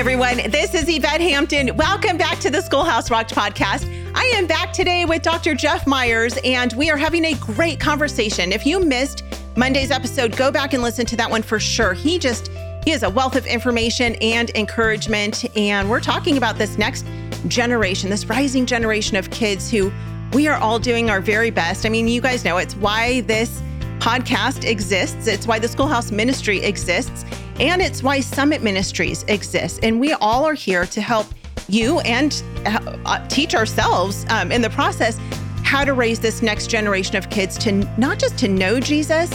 everyone. 0.00 0.38
This 0.50 0.72
is 0.72 0.88
Yvette 0.88 1.20
Hampton. 1.20 1.76
Welcome 1.76 2.16
back 2.16 2.38
to 2.38 2.48
the 2.48 2.62
Schoolhouse 2.62 3.10
Rocked 3.10 3.34
podcast. 3.34 3.86
I 4.14 4.24
am 4.34 4.46
back 4.46 4.72
today 4.72 5.04
with 5.04 5.20
Dr. 5.20 5.54
Jeff 5.54 5.86
Myers, 5.86 6.38
and 6.42 6.72
we 6.72 6.90
are 6.90 6.96
having 6.96 7.26
a 7.26 7.34
great 7.34 7.78
conversation. 7.78 8.50
If 8.50 8.64
you 8.64 8.80
missed 8.80 9.24
Monday's 9.56 9.90
episode, 9.90 10.34
go 10.38 10.50
back 10.50 10.72
and 10.72 10.82
listen 10.82 11.04
to 11.04 11.16
that 11.16 11.30
one 11.30 11.42
for 11.42 11.60
sure. 11.60 11.92
He 11.92 12.18
just, 12.18 12.48
he 12.82 12.92
has 12.92 13.02
a 13.02 13.10
wealth 13.10 13.36
of 13.36 13.44
information 13.44 14.14
and 14.22 14.48
encouragement. 14.54 15.44
And 15.54 15.90
we're 15.90 16.00
talking 16.00 16.38
about 16.38 16.56
this 16.56 16.78
next 16.78 17.04
generation, 17.46 18.08
this 18.08 18.24
rising 18.24 18.64
generation 18.64 19.18
of 19.18 19.28
kids 19.28 19.70
who 19.70 19.92
we 20.32 20.48
are 20.48 20.56
all 20.56 20.78
doing 20.78 21.10
our 21.10 21.20
very 21.20 21.50
best. 21.50 21.84
I 21.84 21.90
mean, 21.90 22.08
you 22.08 22.22
guys 22.22 22.42
know 22.42 22.56
it's 22.56 22.74
why 22.76 23.20
this 23.22 23.60
podcast 23.98 24.66
exists, 24.66 25.26
it's 25.26 25.46
why 25.46 25.58
the 25.58 25.68
Schoolhouse 25.68 26.10
Ministry 26.10 26.60
exists. 26.60 27.26
And 27.60 27.82
it's 27.82 28.02
why 28.02 28.20
Summit 28.20 28.62
Ministries 28.62 29.22
exists. 29.28 29.78
And 29.82 30.00
we 30.00 30.14
all 30.14 30.46
are 30.46 30.54
here 30.54 30.86
to 30.86 31.00
help 31.02 31.26
you 31.68 32.00
and 32.00 32.42
uh, 32.64 33.28
teach 33.28 33.54
ourselves 33.54 34.24
um, 34.30 34.50
in 34.50 34.62
the 34.62 34.70
process 34.70 35.18
how 35.62 35.84
to 35.84 35.92
raise 35.92 36.18
this 36.18 36.40
next 36.40 36.68
generation 36.68 37.16
of 37.16 37.28
kids 37.28 37.58
to 37.58 37.72
not 38.00 38.18
just 38.18 38.38
to 38.38 38.48
know 38.48 38.80
Jesus, 38.80 39.30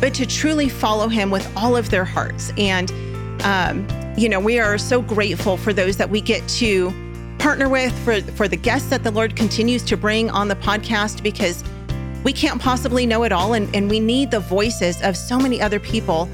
but 0.00 0.14
to 0.14 0.24
truly 0.24 0.70
follow 0.70 1.08
him 1.08 1.30
with 1.30 1.46
all 1.56 1.76
of 1.76 1.90
their 1.90 2.06
hearts. 2.06 2.54
And, 2.56 2.90
um, 3.42 3.86
you 4.16 4.30
know, 4.30 4.40
we 4.40 4.58
are 4.58 4.78
so 4.78 5.02
grateful 5.02 5.58
for 5.58 5.74
those 5.74 5.98
that 5.98 6.08
we 6.08 6.22
get 6.22 6.48
to 6.48 6.90
partner 7.38 7.68
with, 7.68 7.92
for, 8.02 8.22
for 8.32 8.48
the 8.48 8.56
guests 8.56 8.88
that 8.88 9.04
the 9.04 9.10
Lord 9.10 9.36
continues 9.36 9.82
to 9.84 9.96
bring 9.96 10.30
on 10.30 10.48
the 10.48 10.56
podcast, 10.56 11.22
because 11.22 11.62
we 12.24 12.32
can't 12.32 12.60
possibly 12.60 13.04
know 13.04 13.24
it 13.24 13.30
all. 13.30 13.52
And, 13.52 13.72
and 13.76 13.90
we 13.90 14.00
need 14.00 14.30
the 14.30 14.40
voices 14.40 15.02
of 15.02 15.18
so 15.18 15.38
many 15.38 15.60
other 15.60 15.78
people 15.78 16.30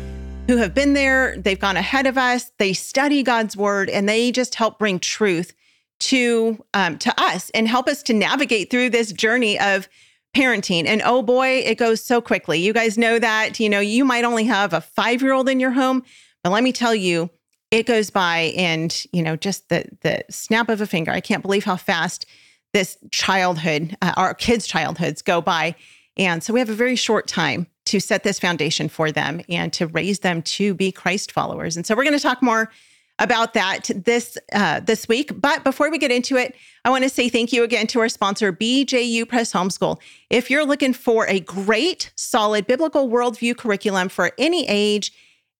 who 0.46 0.58
have 0.58 0.74
been 0.74 0.92
there, 0.92 1.36
they've 1.38 1.58
gone 1.58 1.76
ahead 1.76 2.06
of 2.06 2.18
us, 2.18 2.52
they 2.58 2.72
study 2.72 3.22
God's 3.22 3.56
word, 3.56 3.88
and 3.88 4.08
they 4.08 4.30
just 4.30 4.54
help 4.54 4.78
bring 4.78 4.98
truth 4.98 5.54
to 6.00 6.62
um, 6.74 6.98
to 6.98 7.14
us 7.18 7.50
and 7.50 7.66
help 7.66 7.88
us 7.88 8.02
to 8.04 8.12
navigate 8.12 8.70
through 8.70 8.90
this 8.90 9.12
journey 9.12 9.58
of 9.58 9.88
parenting. 10.36 10.86
And 10.86 11.00
oh 11.04 11.22
boy, 11.22 11.62
it 11.64 11.78
goes 11.78 12.02
so 12.02 12.20
quickly. 12.20 12.58
You 12.58 12.72
guys 12.72 12.98
know 12.98 13.18
that. 13.18 13.58
You 13.58 13.70
know, 13.70 13.80
you 13.80 14.04
might 14.04 14.24
only 14.24 14.44
have 14.44 14.72
a 14.72 14.80
five 14.80 15.22
year 15.22 15.32
old 15.32 15.48
in 15.48 15.60
your 15.60 15.70
home, 15.70 16.02
but 16.42 16.50
let 16.50 16.62
me 16.62 16.72
tell 16.72 16.94
you, 16.94 17.30
it 17.70 17.86
goes 17.86 18.10
by 18.10 18.52
and 18.56 19.04
you 19.12 19.22
know 19.22 19.36
just 19.36 19.68
the 19.68 19.86
the 20.02 20.24
snap 20.30 20.68
of 20.68 20.80
a 20.80 20.86
finger. 20.86 21.10
I 21.10 21.20
can't 21.20 21.42
believe 21.42 21.64
how 21.64 21.76
fast 21.76 22.26
this 22.74 22.98
childhood, 23.10 23.96
uh, 24.02 24.12
our 24.16 24.34
kids' 24.34 24.66
childhoods 24.66 25.22
go 25.22 25.40
by. 25.40 25.76
And 26.16 26.42
so 26.42 26.52
we 26.52 26.60
have 26.60 26.68
a 26.68 26.74
very 26.74 26.96
short 26.96 27.26
time 27.26 27.68
to 27.86 28.00
set 28.00 28.22
this 28.22 28.38
foundation 28.38 28.88
for 28.88 29.12
them 29.12 29.40
and 29.48 29.72
to 29.74 29.86
raise 29.88 30.20
them 30.20 30.42
to 30.42 30.74
be 30.74 30.90
Christ 30.90 31.32
followers. 31.32 31.76
And 31.76 31.86
so 31.86 31.94
we're 31.94 32.04
going 32.04 32.16
to 32.16 32.22
talk 32.22 32.42
more 32.42 32.70
about 33.18 33.54
that 33.54 33.90
this 33.94 34.36
uh, 34.52 34.80
this 34.80 35.06
week. 35.06 35.40
But 35.40 35.62
before 35.62 35.90
we 35.90 35.98
get 35.98 36.10
into 36.10 36.36
it, 36.36 36.54
I 36.84 36.90
want 36.90 37.04
to 37.04 37.10
say 37.10 37.28
thank 37.28 37.52
you 37.52 37.62
again 37.62 37.86
to 37.88 38.00
our 38.00 38.08
sponsor, 38.08 38.52
BJU 38.52 39.28
Press 39.28 39.52
Homeschool. 39.52 40.00
If 40.30 40.50
you're 40.50 40.66
looking 40.66 40.92
for 40.92 41.26
a 41.28 41.40
great, 41.40 42.12
solid 42.16 42.66
biblical 42.66 43.08
worldview 43.08 43.56
curriculum 43.56 44.08
for 44.08 44.32
any 44.38 44.66
age, 44.68 45.12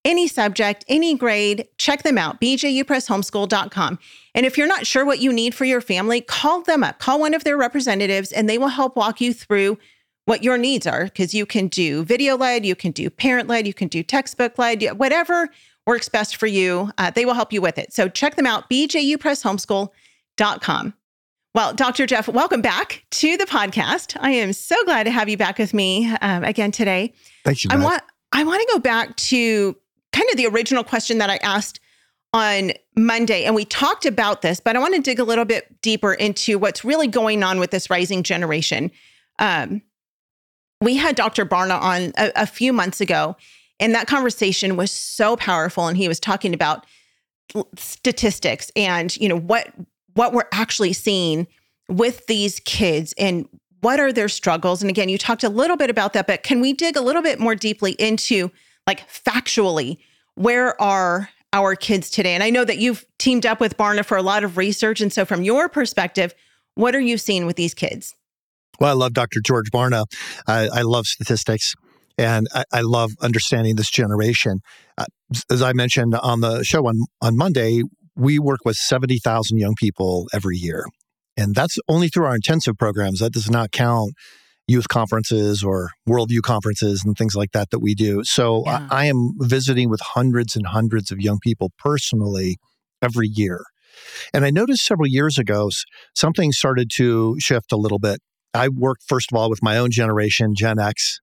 any 0.04 0.26
subject, 0.26 0.84
any 0.88 1.16
grade, 1.16 1.66
check 1.78 2.02
them 2.02 2.18
out, 2.18 2.40
bjupresshomeschool.com. 2.40 3.98
And 4.34 4.44
if 4.44 4.58
you're 4.58 4.66
not 4.66 4.86
sure 4.86 5.06
what 5.06 5.20
you 5.20 5.32
need 5.32 5.54
for 5.54 5.64
your 5.64 5.80
family, 5.80 6.20
call 6.20 6.62
them 6.62 6.84
up, 6.84 6.98
call 6.98 7.20
one 7.20 7.34
of 7.34 7.44
their 7.44 7.56
representatives, 7.56 8.32
and 8.32 8.48
they 8.48 8.58
will 8.58 8.68
help 8.68 8.96
walk 8.96 9.20
you 9.20 9.32
through 9.32 9.78
what 10.26 10.42
your 10.42 10.58
needs 10.58 10.86
are 10.86 11.04
because 11.04 11.34
you 11.34 11.46
can 11.46 11.68
do 11.68 12.04
video 12.04 12.36
led, 12.36 12.64
you 12.64 12.74
can 12.74 12.92
do 12.92 13.10
parent 13.10 13.48
led, 13.48 13.66
you 13.66 13.74
can 13.74 13.88
do 13.88 14.02
textbook 14.02 14.58
led, 14.58 14.82
whatever 14.98 15.50
works 15.86 16.08
best 16.08 16.36
for 16.36 16.46
you. 16.46 16.90
Uh, 16.98 17.10
they 17.10 17.24
will 17.24 17.34
help 17.34 17.52
you 17.52 17.60
with 17.60 17.78
it. 17.78 17.92
So 17.92 18.08
check 18.08 18.36
them 18.36 18.46
out, 18.46 18.70
bjupresshomeschool.com. 18.70 20.94
Well, 21.54 21.72
Dr. 21.72 22.06
Jeff, 22.06 22.26
welcome 22.26 22.62
back 22.62 23.04
to 23.12 23.36
the 23.36 23.44
podcast. 23.44 24.16
I 24.20 24.32
am 24.32 24.52
so 24.52 24.74
glad 24.84 25.04
to 25.04 25.12
have 25.12 25.28
you 25.28 25.36
back 25.36 25.58
with 25.58 25.72
me 25.72 26.12
um, 26.20 26.42
again 26.42 26.72
today. 26.72 27.12
Thank 27.44 27.62
you. 27.62 27.70
I 27.72 27.76
want 27.76 28.02
I 28.32 28.42
want 28.42 28.60
to 28.60 28.68
go 28.72 28.80
back 28.80 29.14
to 29.16 29.76
kind 30.12 30.28
of 30.30 30.36
the 30.36 30.46
original 30.46 30.82
question 30.82 31.18
that 31.18 31.30
I 31.30 31.36
asked 31.36 31.78
on 32.32 32.72
Monday, 32.96 33.44
and 33.44 33.54
we 33.54 33.64
talked 33.64 34.04
about 34.04 34.42
this, 34.42 34.58
but 34.58 34.74
I 34.74 34.80
want 34.80 34.96
to 34.96 35.00
dig 35.00 35.20
a 35.20 35.24
little 35.24 35.44
bit 35.44 35.80
deeper 35.80 36.12
into 36.12 36.58
what's 36.58 36.84
really 36.84 37.06
going 37.06 37.44
on 37.44 37.60
with 37.60 37.70
this 37.70 37.88
rising 37.88 38.24
generation. 38.24 38.90
Um, 39.38 39.80
we 40.84 40.96
had 40.96 41.16
Dr. 41.16 41.44
Barna 41.44 41.80
on 41.80 42.12
a, 42.16 42.32
a 42.36 42.46
few 42.46 42.72
months 42.72 43.00
ago, 43.00 43.36
and 43.80 43.94
that 43.94 44.06
conversation 44.06 44.76
was 44.76 44.90
so 44.90 45.36
powerful. 45.36 45.86
And 45.88 45.96
he 45.96 46.08
was 46.08 46.20
talking 46.20 46.54
about 46.54 46.86
statistics 47.76 48.70
and 48.74 49.16
you 49.16 49.28
know 49.28 49.38
what 49.38 49.72
what 50.14 50.32
we're 50.32 50.48
actually 50.52 50.92
seeing 50.92 51.46
with 51.88 52.26
these 52.26 52.60
kids 52.60 53.14
and 53.18 53.48
what 53.80 54.00
are 54.00 54.12
their 54.12 54.28
struggles 54.28 54.82
and 54.82 54.90
again 54.90 55.08
you 55.08 55.18
talked 55.18 55.44
a 55.44 55.48
little 55.48 55.76
bit 55.76 55.90
about 55.90 56.14
that 56.14 56.26
but 56.26 56.42
can 56.42 56.60
we 56.60 56.72
dig 56.72 56.96
a 56.96 57.00
little 57.00 57.22
bit 57.22 57.38
more 57.38 57.54
deeply 57.54 57.92
into 57.92 58.50
like 58.86 59.08
factually 59.08 59.98
where 60.34 60.80
are 60.80 61.28
our 61.52 61.76
kids 61.76 62.10
today 62.10 62.34
and 62.34 62.42
i 62.42 62.50
know 62.50 62.64
that 62.64 62.78
you've 62.78 63.04
teamed 63.18 63.46
up 63.46 63.60
with 63.60 63.76
barna 63.76 64.04
for 64.04 64.16
a 64.16 64.22
lot 64.22 64.42
of 64.42 64.56
research 64.56 65.00
and 65.00 65.12
so 65.12 65.24
from 65.24 65.42
your 65.42 65.68
perspective 65.68 66.34
what 66.74 66.94
are 66.94 67.00
you 67.00 67.18
seeing 67.18 67.46
with 67.46 67.56
these 67.56 67.74
kids 67.74 68.16
well, 68.80 68.90
I 68.90 68.94
love 68.94 69.12
Dr. 69.12 69.40
George 69.44 69.70
Barna. 69.70 70.04
I, 70.46 70.68
I 70.72 70.82
love 70.82 71.06
statistics 71.06 71.74
and 72.18 72.46
I, 72.54 72.64
I, 72.72 72.80
love 72.82 73.12
understanding 73.20 73.76
this 73.76 73.90
generation. 73.90 74.60
Uh, 74.96 75.06
as 75.50 75.62
I 75.62 75.72
mentioned 75.72 76.14
on 76.14 76.40
the 76.40 76.62
show 76.62 76.86
on, 76.86 76.96
on 77.20 77.36
Monday, 77.36 77.82
we 78.16 78.38
work 78.38 78.60
with 78.64 78.76
70,000 78.76 79.58
young 79.58 79.74
people 79.74 80.28
every 80.32 80.56
year. 80.56 80.84
And 81.36 81.54
that's 81.54 81.78
only 81.88 82.08
through 82.08 82.26
our 82.26 82.34
intensive 82.36 82.76
programs. 82.78 83.18
That 83.18 83.32
does 83.32 83.50
not 83.50 83.72
count 83.72 84.12
youth 84.66 84.88
conferences 84.88 85.62
or 85.62 85.90
worldview 86.08 86.42
conferences 86.42 87.02
and 87.04 87.16
things 87.16 87.34
like 87.34 87.52
that 87.52 87.70
that 87.70 87.80
we 87.80 87.94
do. 87.94 88.22
So 88.24 88.62
yeah. 88.64 88.86
I, 88.90 89.02
I 89.02 89.04
am 89.06 89.32
visiting 89.38 89.90
with 89.90 90.00
hundreds 90.00 90.56
and 90.56 90.66
hundreds 90.66 91.10
of 91.10 91.20
young 91.20 91.38
people 91.42 91.72
personally 91.78 92.56
every 93.02 93.28
year. 93.28 93.64
And 94.32 94.44
I 94.44 94.50
noticed 94.50 94.84
several 94.84 95.06
years 95.06 95.38
ago, 95.38 95.70
something 96.14 96.52
started 96.52 96.90
to 96.94 97.36
shift 97.38 97.72
a 97.72 97.76
little 97.76 97.98
bit 97.98 98.20
I 98.54 98.68
worked 98.68 99.02
first 99.06 99.32
of 99.32 99.36
all 99.36 99.50
with 99.50 99.62
my 99.62 99.76
own 99.76 99.90
generation, 99.90 100.54
Gen 100.56 100.78
X, 100.78 101.20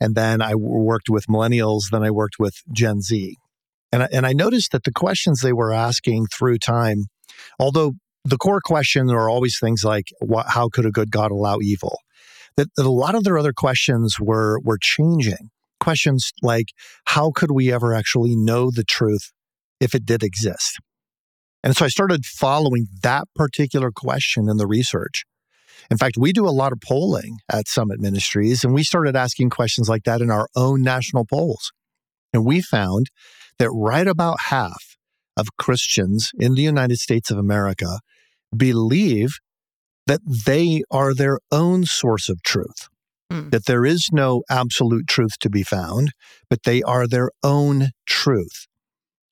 and 0.00 0.14
then 0.14 0.42
I 0.42 0.54
worked 0.54 1.08
with 1.08 1.26
millennials, 1.26 1.82
then 1.90 2.02
I 2.02 2.10
worked 2.10 2.38
with 2.38 2.54
Gen 2.72 3.00
Z. 3.00 3.36
And 3.92 4.02
I, 4.02 4.08
and 4.12 4.26
I 4.26 4.32
noticed 4.32 4.72
that 4.72 4.84
the 4.84 4.92
questions 4.92 5.40
they 5.40 5.52
were 5.52 5.72
asking 5.72 6.26
through 6.26 6.58
time, 6.58 7.04
although 7.58 7.92
the 8.24 8.38
core 8.38 8.60
questions 8.64 9.12
are 9.12 9.28
always 9.28 9.58
things 9.58 9.84
like 9.84 10.06
what, 10.20 10.46
how 10.48 10.68
could 10.68 10.86
a 10.86 10.90
good 10.90 11.10
God 11.10 11.30
allow 11.30 11.58
evil? 11.60 11.98
That, 12.56 12.68
that 12.76 12.86
a 12.86 12.90
lot 12.90 13.14
of 13.14 13.24
their 13.24 13.38
other 13.38 13.52
questions 13.52 14.16
were 14.20 14.58
were 14.60 14.78
changing. 14.80 15.50
Questions 15.80 16.32
like 16.42 16.66
how 17.06 17.30
could 17.34 17.50
we 17.50 17.72
ever 17.72 17.94
actually 17.94 18.36
know 18.36 18.70
the 18.70 18.84
truth 18.84 19.30
if 19.80 19.94
it 19.94 20.04
did 20.04 20.22
exist? 20.22 20.78
And 21.64 21.76
so 21.76 21.84
I 21.84 21.88
started 21.88 22.24
following 22.24 22.88
that 23.02 23.28
particular 23.34 23.90
question 23.94 24.48
in 24.48 24.56
the 24.56 24.66
research. 24.66 25.24
In 25.90 25.98
fact, 25.98 26.16
we 26.18 26.32
do 26.32 26.46
a 26.46 26.50
lot 26.50 26.72
of 26.72 26.80
polling 26.80 27.38
at 27.50 27.68
Summit 27.68 28.00
Ministries, 28.00 28.64
and 28.64 28.72
we 28.72 28.82
started 28.82 29.16
asking 29.16 29.50
questions 29.50 29.88
like 29.88 30.04
that 30.04 30.20
in 30.20 30.30
our 30.30 30.48
own 30.56 30.82
national 30.82 31.24
polls. 31.24 31.72
And 32.32 32.44
we 32.44 32.60
found 32.62 33.08
that 33.58 33.70
right 33.70 34.06
about 34.06 34.40
half 34.48 34.96
of 35.36 35.56
Christians 35.58 36.30
in 36.38 36.54
the 36.54 36.62
United 36.62 36.98
States 36.98 37.30
of 37.30 37.38
America 37.38 38.00
believe 38.56 39.38
that 40.06 40.20
they 40.46 40.82
are 40.90 41.14
their 41.14 41.38
own 41.50 41.84
source 41.84 42.28
of 42.28 42.42
truth, 42.42 42.88
mm. 43.30 43.50
that 43.50 43.66
there 43.66 43.84
is 43.84 44.08
no 44.12 44.42
absolute 44.50 45.06
truth 45.06 45.38
to 45.40 45.50
be 45.50 45.62
found, 45.62 46.10
but 46.50 46.64
they 46.64 46.82
are 46.82 47.06
their 47.06 47.30
own 47.42 47.90
truth. 48.06 48.66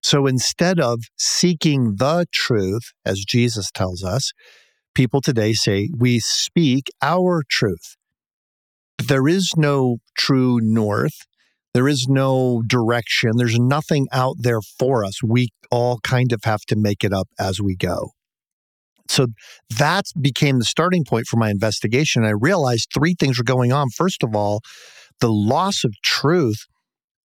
So 0.03 0.27
instead 0.27 0.81
of 0.81 1.01
seeking 1.19 1.97
the 1.97 2.27
truth, 2.33 2.93
as 3.05 3.25
Jesus 3.27 3.71
tells 3.73 4.03
us, 4.03 4.33
people 4.95 5.21
today 5.21 5.53
say, 5.53 5.91
we 5.97 6.19
speak 6.21 6.89
our 7.03 7.43
truth. 7.49 7.97
But 8.99 9.09
there 9.09 9.29
is 9.29 9.55
no 9.57 9.99
true 10.17 10.61
north. 10.61 11.27
There 11.73 11.89
is 11.89 12.07
no 12.09 12.63
direction. 12.67 13.33
There's 13.37 13.59
nothing 13.59 14.09
out 14.13 14.37
there 14.39 14.61
for 14.61 15.05
us. 15.05 15.23
We 15.23 15.49
all 15.71 15.99
kind 16.01 16.33
of 16.33 16.41
have 16.45 16.63
to 16.63 16.77
make 16.77 17.05
it 17.05 17.13
up 17.13 17.29
as 17.39 17.61
we 17.61 17.77
go. 17.77 18.11
So 19.09 19.27
that 19.79 20.05
became 20.21 20.59
the 20.59 20.65
starting 20.65 21.05
point 21.05 21.27
for 21.27 21.37
my 21.37 21.51
investigation. 21.51 22.25
I 22.25 22.31
realized 22.31 22.91
three 22.93 23.15
things 23.19 23.39
were 23.39 23.45
going 23.45 23.73
on. 23.73 23.91
First 23.91 24.23
of 24.23 24.37
all, 24.37 24.61
the 25.21 25.33
loss 25.33 25.85
of 25.85 25.95
truth 26.03 26.67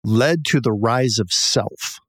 led 0.04 0.46
to 0.46 0.62
the 0.62 0.72
rise 0.72 1.20
of 1.20 1.32
self. 1.32 2.00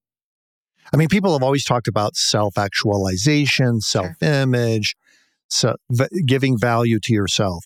I 0.92 0.96
mean, 0.96 1.08
people 1.08 1.32
have 1.32 1.42
always 1.42 1.64
talked 1.64 1.88
about 1.88 2.14
self 2.14 2.56
actualization, 2.56 3.80
self 3.80 4.22
image, 4.22 4.94
so 5.54 5.76
v- 5.90 6.08
giving 6.26 6.58
value 6.58 6.98
to 7.00 7.12
yourself. 7.12 7.64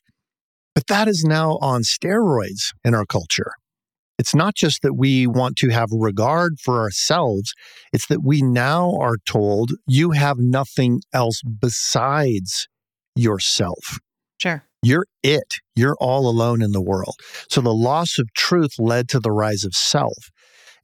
But 0.74 0.86
that 0.86 1.08
is 1.08 1.24
now 1.24 1.58
on 1.60 1.82
steroids 1.82 2.72
in 2.84 2.94
our 2.94 3.04
culture. 3.04 3.52
It's 4.18 4.34
not 4.34 4.54
just 4.56 4.82
that 4.82 4.94
we 4.94 5.26
want 5.26 5.56
to 5.56 5.68
have 5.68 5.88
regard 5.92 6.58
for 6.60 6.80
ourselves, 6.80 7.54
it's 7.92 8.06
that 8.08 8.22
we 8.24 8.42
now 8.42 8.96
are 9.00 9.16
told 9.26 9.72
you 9.86 10.10
have 10.10 10.38
nothing 10.38 11.00
else 11.12 11.40
besides 11.42 12.68
yourself. 13.14 13.98
Sure. 14.38 14.64
You're 14.82 15.06
it. 15.22 15.54
You're 15.74 15.96
all 16.00 16.28
alone 16.28 16.62
in 16.62 16.72
the 16.72 16.82
world. 16.82 17.16
So 17.48 17.60
the 17.60 17.74
loss 17.74 18.18
of 18.18 18.32
truth 18.34 18.72
led 18.78 19.08
to 19.10 19.20
the 19.20 19.32
rise 19.32 19.64
of 19.64 19.74
self. 19.74 20.30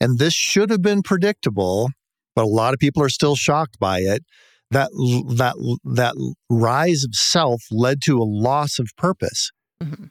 And 0.00 0.18
this 0.18 0.34
should 0.34 0.70
have 0.70 0.82
been 0.82 1.02
predictable, 1.02 1.90
but 2.34 2.44
a 2.44 2.48
lot 2.48 2.74
of 2.74 2.80
people 2.80 3.02
are 3.02 3.08
still 3.08 3.36
shocked 3.36 3.78
by 3.78 4.00
it. 4.00 4.24
That 4.70 4.90
that 5.36 5.54
that 5.84 6.14
rise 6.50 7.04
of 7.04 7.14
self 7.14 7.62
led 7.70 8.00
to 8.02 8.18
a 8.18 8.24
loss 8.24 8.78
of 8.78 8.88
purpose. 8.96 9.50
Mm-hmm. 9.82 10.06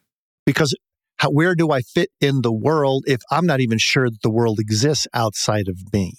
Because 0.46 0.76
how, 1.18 1.30
where 1.30 1.56
do 1.56 1.72
I 1.72 1.82
fit 1.82 2.10
in 2.22 2.42
the 2.42 2.52
world 2.52 3.04
if 3.08 3.22
I'm 3.32 3.46
not 3.46 3.62
even 3.62 3.78
sure 3.78 4.10
that 4.10 4.22
the 4.22 4.32
world 4.32 4.60
exists 4.60 5.08
outside 5.14 5.68
of 5.68 5.78
me? 5.94 6.14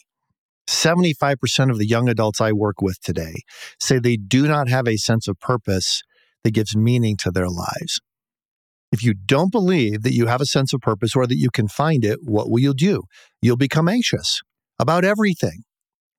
75% 0.67 1.71
of 1.71 1.79
the 1.79 1.87
young 1.87 2.09
adults 2.09 2.41
I 2.41 2.53
work 2.53 2.81
with 2.81 3.01
today 3.01 3.35
say 3.79 3.99
they 3.99 4.17
do 4.17 4.49
not 4.49 4.69
have 4.69 4.89
a 4.89 4.97
sense 4.97 5.29
of 5.29 5.39
purpose 5.39 6.03
that 6.43 6.53
gives 6.53 6.77
meaning 6.77 7.17
to 7.19 7.31
their 7.31 7.49
lives. 7.49 8.01
If 8.93 9.03
you 9.03 9.15
don't 9.15 9.51
believe 9.51 10.03
that 10.03 10.15
you 10.15 10.27
have 10.27 10.41
a 10.41 10.47
sense 10.47 10.73
of 10.73 10.81
purpose 10.81 11.17
or 11.17 11.27
that 11.27 11.37
you 11.37 11.51
can 11.51 11.69
find 11.69 12.05
it, 12.05 12.21
what 12.23 12.49
will 12.49 12.61
you 12.61 12.75
do? 12.75 13.03
You'll 13.43 13.57
become 13.57 13.89
anxious 13.89 14.41
about 14.79 15.05
everything, 15.05 15.65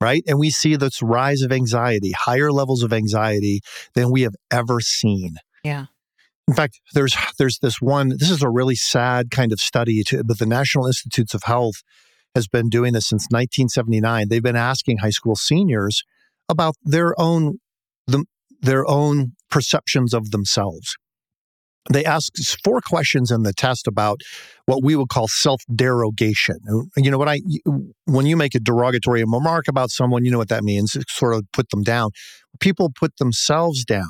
right? 0.02 0.24
And 0.28 0.40
we 0.40 0.50
see 0.50 0.76
this 0.76 1.02
rise 1.02 1.42
of 1.42 1.52
anxiety, 1.52 2.12
higher 2.12 2.52
levels 2.52 2.84
of 2.84 2.94
anxiety 2.94 3.62
than 3.94 4.12
we 4.12 4.22
have 4.22 4.36
ever 4.52 4.80
seen. 4.82 5.36
Yeah. 5.64 5.86
In 6.48 6.54
fact, 6.54 6.80
there's 6.94 7.18
there's 7.40 7.60
this 7.60 7.82
one. 7.82 8.10
This 8.10 8.30
is 8.30 8.44
a 8.44 8.50
really 8.50 8.76
sad 8.76 9.32
kind 9.32 9.52
of 9.52 9.60
study, 9.60 10.04
to, 10.06 10.24
but 10.24 10.38
the 10.38 10.46
National 10.46 10.86
Institutes 10.86 11.34
of 11.34 11.44
Health 11.44 11.82
has 12.36 12.48
been 12.48 12.70
doing 12.70 12.94
this 12.94 13.08
since 13.08 13.24
1979. 13.30 14.28
They've 14.30 14.44
been 14.44 14.56
asking 14.56 14.98
high 14.98 15.10
school 15.10 15.36
seniors 15.36 16.04
about 16.48 16.76
their 16.84 17.20
own 17.20 17.60
the, 18.06 18.26
their 18.62 18.86
own 18.86 19.32
perceptions 19.50 20.14
of 20.14 20.32
themselves. 20.32 20.98
They 21.92 22.04
ask 22.04 22.34
four 22.64 22.82
questions 22.82 23.30
in 23.30 23.44
the 23.44 23.54
test 23.54 23.88
about 23.88 24.22
what 24.66 24.84
we 24.84 24.96
would 24.96 25.10
call 25.10 25.28
self 25.28 25.62
derogation. 25.74 26.58
You 26.98 27.12
know, 27.12 27.18
when 27.18 27.30
I 27.30 27.40
when 28.06 28.26
you 28.26 28.36
make 28.36 28.56
a 28.56 28.60
derogatory 28.60 29.24
remark 29.24 29.68
about 29.68 29.92
someone, 29.92 30.26
you 30.26 30.32
know 30.32 30.40
what 30.40 30.50
that 30.50 30.64
means. 30.64 30.96
It 30.96 31.10
sort 31.10 31.36
of 31.36 31.44
put 31.54 31.70
them 31.70 31.84
down. 31.84 32.12
People 32.60 32.92
put 32.94 33.18
themselves 33.18 33.86
down. 33.86 34.10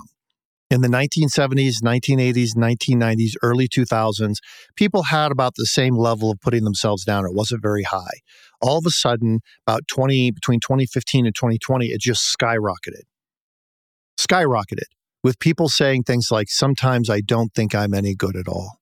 In 0.72 0.82
the 0.82 0.88
1970s, 0.88 1.84
1980s, 1.84 2.56
1990s, 2.56 3.34
early 3.44 3.68
2000s, 3.68 4.38
people 4.76 5.04
had 5.04 5.32
about 5.32 5.54
the 5.56 5.66
same 5.66 5.96
level 5.96 6.32
of 6.32 6.40
putting 6.40 6.64
themselves 6.64 7.04
down. 7.04 7.24
It 7.24 7.36
wasn't 7.36 7.62
very 7.62 7.84
high. 7.84 8.22
All 8.62 8.80
of 8.80 8.86
a 8.88 8.90
sudden, 8.90 9.42
about 9.68 9.84
20 9.88 10.32
between 10.32 10.60
2015 10.60 11.28
and 11.28 11.36
2020, 11.36 11.88
it 11.88 12.02
just 12.02 12.36
skyrocketed 12.36 13.04
skyrocketed 14.18 14.88
with 15.26 15.40
people 15.40 15.68
saying 15.68 16.04
things 16.04 16.28
like, 16.30 16.50
Sometimes 16.50 17.10
I 17.10 17.20
don't 17.20 17.52
think 17.56 17.74
I'm 17.74 17.96
any 17.96 18.14
good 18.14 18.36
at 18.36 18.48
all. 18.48 18.78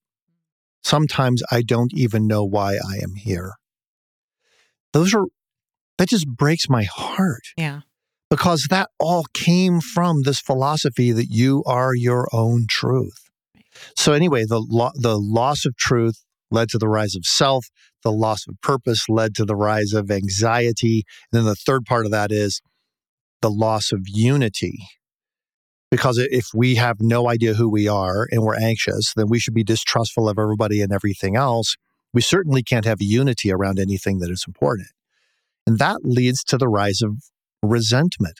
Sometimes 0.83 1.41
I 1.49 1.61
don't 1.61 1.93
even 1.93 2.27
know 2.27 2.43
why 2.43 2.73
I 2.73 2.97
am 3.01 3.15
here. 3.15 3.53
Those 4.91 5.13
are, 5.13 5.23
that 5.97 6.09
just 6.09 6.27
breaks 6.27 6.67
my 6.67 6.83
heart. 6.83 7.43
Yeah. 7.55 7.81
Because 8.29 8.67
that 8.69 8.89
all 8.99 9.23
came 9.33 9.79
from 9.79 10.23
this 10.23 10.41
philosophy 10.41 11.13
that 11.13 11.27
you 11.29 11.63
are 11.65 11.95
your 11.95 12.27
own 12.33 12.65
truth. 12.67 13.29
So, 13.95 14.11
anyway, 14.11 14.43
the, 14.43 14.59
lo- 14.59 14.91
the 14.95 15.17
loss 15.17 15.65
of 15.65 15.77
truth 15.77 16.25
led 16.51 16.67
to 16.71 16.77
the 16.77 16.89
rise 16.89 17.15
of 17.15 17.23
self. 17.23 17.67
The 18.03 18.11
loss 18.11 18.45
of 18.49 18.59
purpose 18.61 19.07
led 19.07 19.33
to 19.35 19.45
the 19.45 19.55
rise 19.55 19.93
of 19.93 20.11
anxiety. 20.11 21.05
And 21.31 21.39
then 21.39 21.45
the 21.45 21.55
third 21.55 21.85
part 21.85 22.03
of 22.03 22.11
that 22.11 22.33
is 22.33 22.61
the 23.41 23.49
loss 23.49 23.93
of 23.93 24.01
unity 24.07 24.89
because 25.93 26.17
if 26.17 26.47
we 26.55 26.73
have 26.73 27.01
no 27.01 27.29
idea 27.29 27.53
who 27.53 27.69
we 27.69 27.87
are 27.87 28.27
and 28.31 28.41
we're 28.41 28.59
anxious, 28.59 29.13
then 29.15 29.29
we 29.29 29.37
should 29.37 29.53
be 29.53 29.63
distrustful 29.63 30.27
of 30.27 30.39
everybody 30.39 30.81
and 30.81 30.91
everything 30.91 31.35
else. 31.35 31.75
We 32.15 32.21
certainly 32.21 32.63
can't 32.63 32.85
have 32.85 32.99
unity 32.99 33.51
around 33.51 33.77
anything 33.77 34.17
that 34.17 34.31
is 34.31 34.43
important. 34.47 34.87
And 35.67 35.77
that 35.77 35.99
leads 36.03 36.43
to 36.45 36.57
the 36.57 36.67
rise 36.67 37.03
of 37.03 37.17
resentment. 37.61 38.39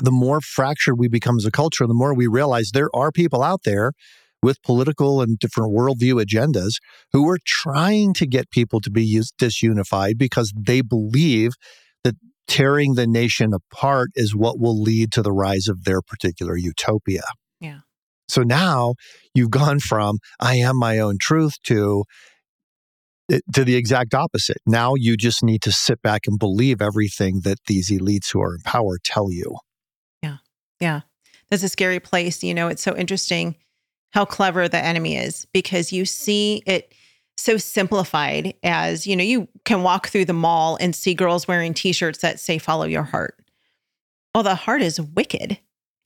The 0.00 0.12
more 0.12 0.40
fractured 0.40 0.96
we 0.96 1.08
become 1.08 1.38
as 1.38 1.44
a 1.44 1.50
culture, 1.50 1.88
the 1.88 1.92
more 1.92 2.14
we 2.14 2.28
realize 2.28 2.70
there 2.70 2.94
are 2.94 3.10
people 3.10 3.42
out 3.42 3.64
there 3.64 3.90
with 4.40 4.62
political 4.62 5.20
and 5.20 5.40
different 5.40 5.72
worldview 5.72 6.24
agendas 6.24 6.74
who 7.12 7.28
are 7.28 7.40
trying 7.44 8.14
to 8.14 8.26
get 8.28 8.48
people 8.52 8.80
to 8.82 8.92
be 8.92 9.20
disunified 9.40 10.18
because 10.18 10.52
they 10.56 10.82
believe 10.82 11.54
tearing 12.50 12.94
the 12.94 13.06
nation 13.06 13.54
apart 13.54 14.10
is 14.16 14.34
what 14.34 14.58
will 14.58 14.78
lead 14.82 15.12
to 15.12 15.22
the 15.22 15.32
rise 15.32 15.68
of 15.68 15.84
their 15.84 16.02
particular 16.02 16.56
utopia. 16.56 17.22
Yeah. 17.60 17.78
So 18.28 18.42
now 18.42 18.94
you've 19.34 19.50
gone 19.50 19.78
from 19.78 20.18
I 20.40 20.56
am 20.56 20.76
my 20.76 20.98
own 20.98 21.16
truth 21.18 21.54
to 21.64 22.04
eh, 23.30 23.38
to 23.54 23.64
the 23.64 23.76
exact 23.76 24.14
opposite. 24.14 24.58
Now 24.66 24.94
you 24.96 25.16
just 25.16 25.44
need 25.44 25.62
to 25.62 25.72
sit 25.72 26.02
back 26.02 26.26
and 26.26 26.38
believe 26.38 26.82
everything 26.82 27.40
that 27.44 27.58
these 27.66 27.88
elites 27.88 28.32
who 28.32 28.42
are 28.42 28.54
in 28.56 28.60
power 28.62 28.98
tell 29.02 29.30
you. 29.30 29.56
Yeah. 30.22 30.38
Yeah. 30.80 31.00
That's 31.50 31.62
a 31.62 31.68
scary 31.68 32.00
place. 32.00 32.42
You 32.42 32.52
know, 32.52 32.66
it's 32.66 32.82
so 32.82 32.96
interesting 32.96 33.54
how 34.10 34.24
clever 34.24 34.68
the 34.68 34.84
enemy 34.84 35.16
is 35.16 35.46
because 35.52 35.92
you 35.92 36.04
see 36.04 36.64
it 36.66 36.92
so 37.40 37.56
simplified 37.56 38.54
as, 38.62 39.06
you 39.06 39.16
know, 39.16 39.24
you 39.24 39.48
can 39.64 39.82
walk 39.82 40.08
through 40.08 40.26
the 40.26 40.32
mall 40.32 40.76
and 40.80 40.94
see 40.94 41.14
girls 41.14 41.48
wearing 41.48 41.74
t-shirts 41.74 42.20
that 42.20 42.40
say 42.40 42.58
follow 42.58 42.84
your 42.84 43.02
heart. 43.02 43.36
Well, 44.34 44.44
the 44.44 44.54
heart 44.54 44.82
is 44.82 45.00
wicked. 45.00 45.58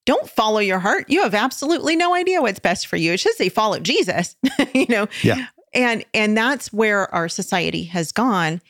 Don't 0.06 0.28
follow 0.28 0.58
your 0.58 0.78
heart. 0.78 1.06
You 1.08 1.22
have 1.22 1.34
absolutely 1.34 1.96
no 1.96 2.14
idea 2.14 2.42
what's 2.42 2.58
best 2.58 2.86
for 2.86 2.96
you. 2.96 3.12
It 3.12 3.20
should 3.20 3.34
say 3.34 3.48
follow 3.48 3.80
Jesus, 3.80 4.36
you 4.74 4.86
know. 4.88 5.08
Yeah. 5.22 5.46
And 5.72 6.04
and 6.14 6.36
that's 6.36 6.72
where 6.72 7.12
our 7.14 7.28
society 7.28 7.84
has 7.84 8.12
gone 8.12 8.60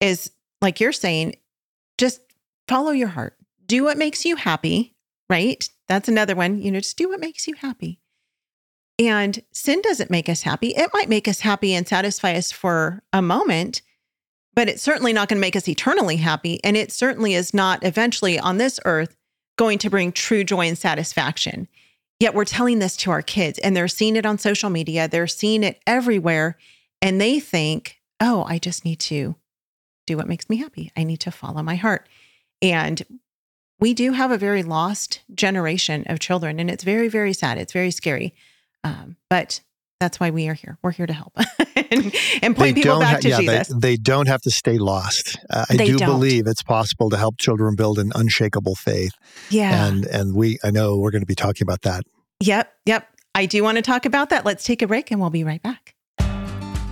is 0.00 0.30
like 0.60 0.80
you're 0.80 0.92
saying, 0.92 1.36
just 1.98 2.20
follow 2.68 2.90
your 2.90 3.08
heart. 3.08 3.36
Do 3.66 3.84
what 3.84 3.96
makes 3.96 4.24
you 4.24 4.36
happy, 4.36 4.94
right? 5.30 5.66
That's 5.88 6.08
another 6.08 6.34
one, 6.34 6.60
you 6.60 6.70
know, 6.70 6.80
just 6.80 6.98
do 6.98 7.08
what 7.08 7.20
makes 7.20 7.46
you 7.46 7.54
happy. 7.54 8.01
And 8.98 9.42
sin 9.52 9.80
doesn't 9.82 10.10
make 10.10 10.28
us 10.28 10.42
happy. 10.42 10.68
It 10.68 10.90
might 10.92 11.08
make 11.08 11.26
us 11.26 11.40
happy 11.40 11.74
and 11.74 11.88
satisfy 11.88 12.34
us 12.34 12.52
for 12.52 13.02
a 13.12 13.22
moment, 13.22 13.82
but 14.54 14.68
it's 14.68 14.82
certainly 14.82 15.12
not 15.12 15.28
going 15.28 15.38
to 15.38 15.40
make 15.40 15.56
us 15.56 15.68
eternally 15.68 16.16
happy. 16.16 16.60
And 16.62 16.76
it 16.76 16.92
certainly 16.92 17.34
is 17.34 17.54
not 17.54 17.84
eventually 17.84 18.38
on 18.38 18.58
this 18.58 18.78
earth 18.84 19.16
going 19.56 19.78
to 19.78 19.90
bring 19.90 20.12
true 20.12 20.44
joy 20.44 20.68
and 20.68 20.78
satisfaction. 20.78 21.68
Yet 22.20 22.34
we're 22.34 22.44
telling 22.44 22.78
this 22.78 22.96
to 22.98 23.10
our 23.10 23.22
kids 23.22 23.58
and 23.58 23.76
they're 23.76 23.88
seeing 23.88 24.16
it 24.16 24.26
on 24.26 24.38
social 24.38 24.70
media, 24.70 25.08
they're 25.08 25.26
seeing 25.26 25.64
it 25.64 25.80
everywhere. 25.86 26.56
And 27.00 27.20
they 27.20 27.40
think, 27.40 27.98
oh, 28.20 28.44
I 28.46 28.58
just 28.58 28.84
need 28.84 29.00
to 29.00 29.34
do 30.06 30.16
what 30.16 30.28
makes 30.28 30.48
me 30.48 30.56
happy. 30.56 30.92
I 30.96 31.02
need 31.02 31.20
to 31.20 31.30
follow 31.30 31.62
my 31.62 31.74
heart. 31.74 32.08
And 32.60 33.02
we 33.80 33.94
do 33.94 34.12
have 34.12 34.30
a 34.30 34.38
very 34.38 34.62
lost 34.62 35.22
generation 35.34 36.04
of 36.06 36.20
children, 36.20 36.60
and 36.60 36.70
it's 36.70 36.84
very, 36.84 37.08
very 37.08 37.32
sad. 37.32 37.58
It's 37.58 37.72
very 37.72 37.90
scary. 37.90 38.32
Um, 38.84 39.16
but 39.30 39.60
that's 40.00 40.18
why 40.18 40.30
we 40.30 40.48
are 40.48 40.54
here. 40.54 40.78
We're 40.82 40.90
here 40.90 41.06
to 41.06 41.12
help 41.12 41.32
and, 41.76 42.12
and, 42.42 42.56
point 42.56 42.74
they 42.74 42.82
people 42.82 42.98
back 42.98 43.14
ha- 43.14 43.20
to 43.20 43.28
yeah, 43.28 43.38
Jesus. 43.38 43.68
They, 43.68 43.78
they, 43.78 43.96
don't 43.96 44.26
have 44.26 44.42
to 44.42 44.50
stay 44.50 44.78
lost. 44.78 45.38
Uh, 45.48 45.64
I 45.70 45.76
do 45.76 45.96
don't. 45.96 46.08
believe 46.08 46.48
it's 46.48 46.62
possible 46.62 47.08
to 47.10 47.16
help 47.16 47.38
children 47.38 47.76
build 47.76 48.00
an 48.00 48.10
unshakable 48.14 48.74
faith. 48.74 49.12
Yeah. 49.50 49.86
And 49.86 50.04
and 50.06 50.34
we 50.34 50.58
I 50.64 50.72
know 50.72 50.98
we're 50.98 51.12
going 51.12 51.22
to 51.22 51.26
be 51.26 51.36
talking 51.36 51.64
about 51.64 51.82
that. 51.82 52.02
Yep, 52.40 52.72
yep. 52.86 53.08
I 53.34 53.46
do 53.46 53.62
want 53.62 53.76
to 53.76 53.82
talk 53.82 54.04
about 54.04 54.30
that. 54.30 54.44
Let's 54.44 54.64
take 54.64 54.82
a 54.82 54.88
break 54.88 55.12
and 55.12 55.20
we'll 55.20 55.30
be 55.30 55.44
right 55.44 55.62
back. 55.62 55.94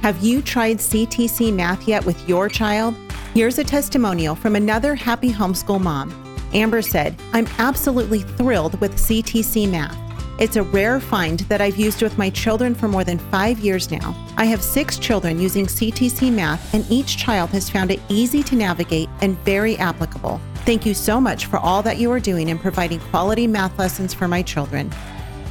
Have 0.03 0.23
you 0.23 0.41
tried 0.41 0.79
CTC 0.79 1.53
math 1.53 1.87
yet 1.87 2.07
with 2.07 2.29
your 2.29 2.49
child? 2.49 2.95
Here's 3.35 3.59
a 3.59 3.65
testimonial 3.65 4.35
from 4.35 4.57
another 4.57 4.95
happy 4.95 5.31
homeschool 5.31 5.81
mom. 5.81 6.11
Amber 6.55 6.81
said, 6.81 7.21
I'm 7.33 7.47
absolutely 7.59 8.21
thrilled 8.21 8.81
with 8.81 8.95
CTC 8.95 9.71
math. 9.71 10.10
It's 10.41 10.57
a 10.57 10.63
rare 10.63 11.01
find 11.01 11.41
that 11.51 11.61
I've 11.61 11.77
used 11.77 12.01
with 12.01 12.17
my 12.17 12.31
children 12.31 12.75
for 12.75 12.89
more 12.89 13.05
than 13.05 13.19
five 13.19 13.59
years 13.59 13.91
now. 13.91 14.17
I 14.39 14.47
have 14.47 14.63
six 14.63 14.99
children 14.99 15.39
using 15.39 15.67
CTC 15.67 16.33
Math, 16.33 16.73
and 16.73 16.91
each 16.91 17.19
child 17.19 17.51
has 17.51 17.69
found 17.69 17.91
it 17.91 18.01
easy 18.09 18.43
to 18.45 18.57
navigate 18.57 19.11
and 19.21 19.39
very 19.41 19.77
applicable. 19.77 20.41
Thank 20.65 20.87
you 20.87 20.95
so 20.95 21.21
much 21.21 21.45
for 21.45 21.59
all 21.59 21.83
that 21.83 21.99
you 21.99 22.11
are 22.11 22.19
doing 22.19 22.49
in 22.49 22.59
providing 22.59 23.01
quality 23.01 23.47
math 23.47 23.79
lessons 23.79 24.15
for 24.15 24.29
my 24.29 24.41
children. 24.41 24.91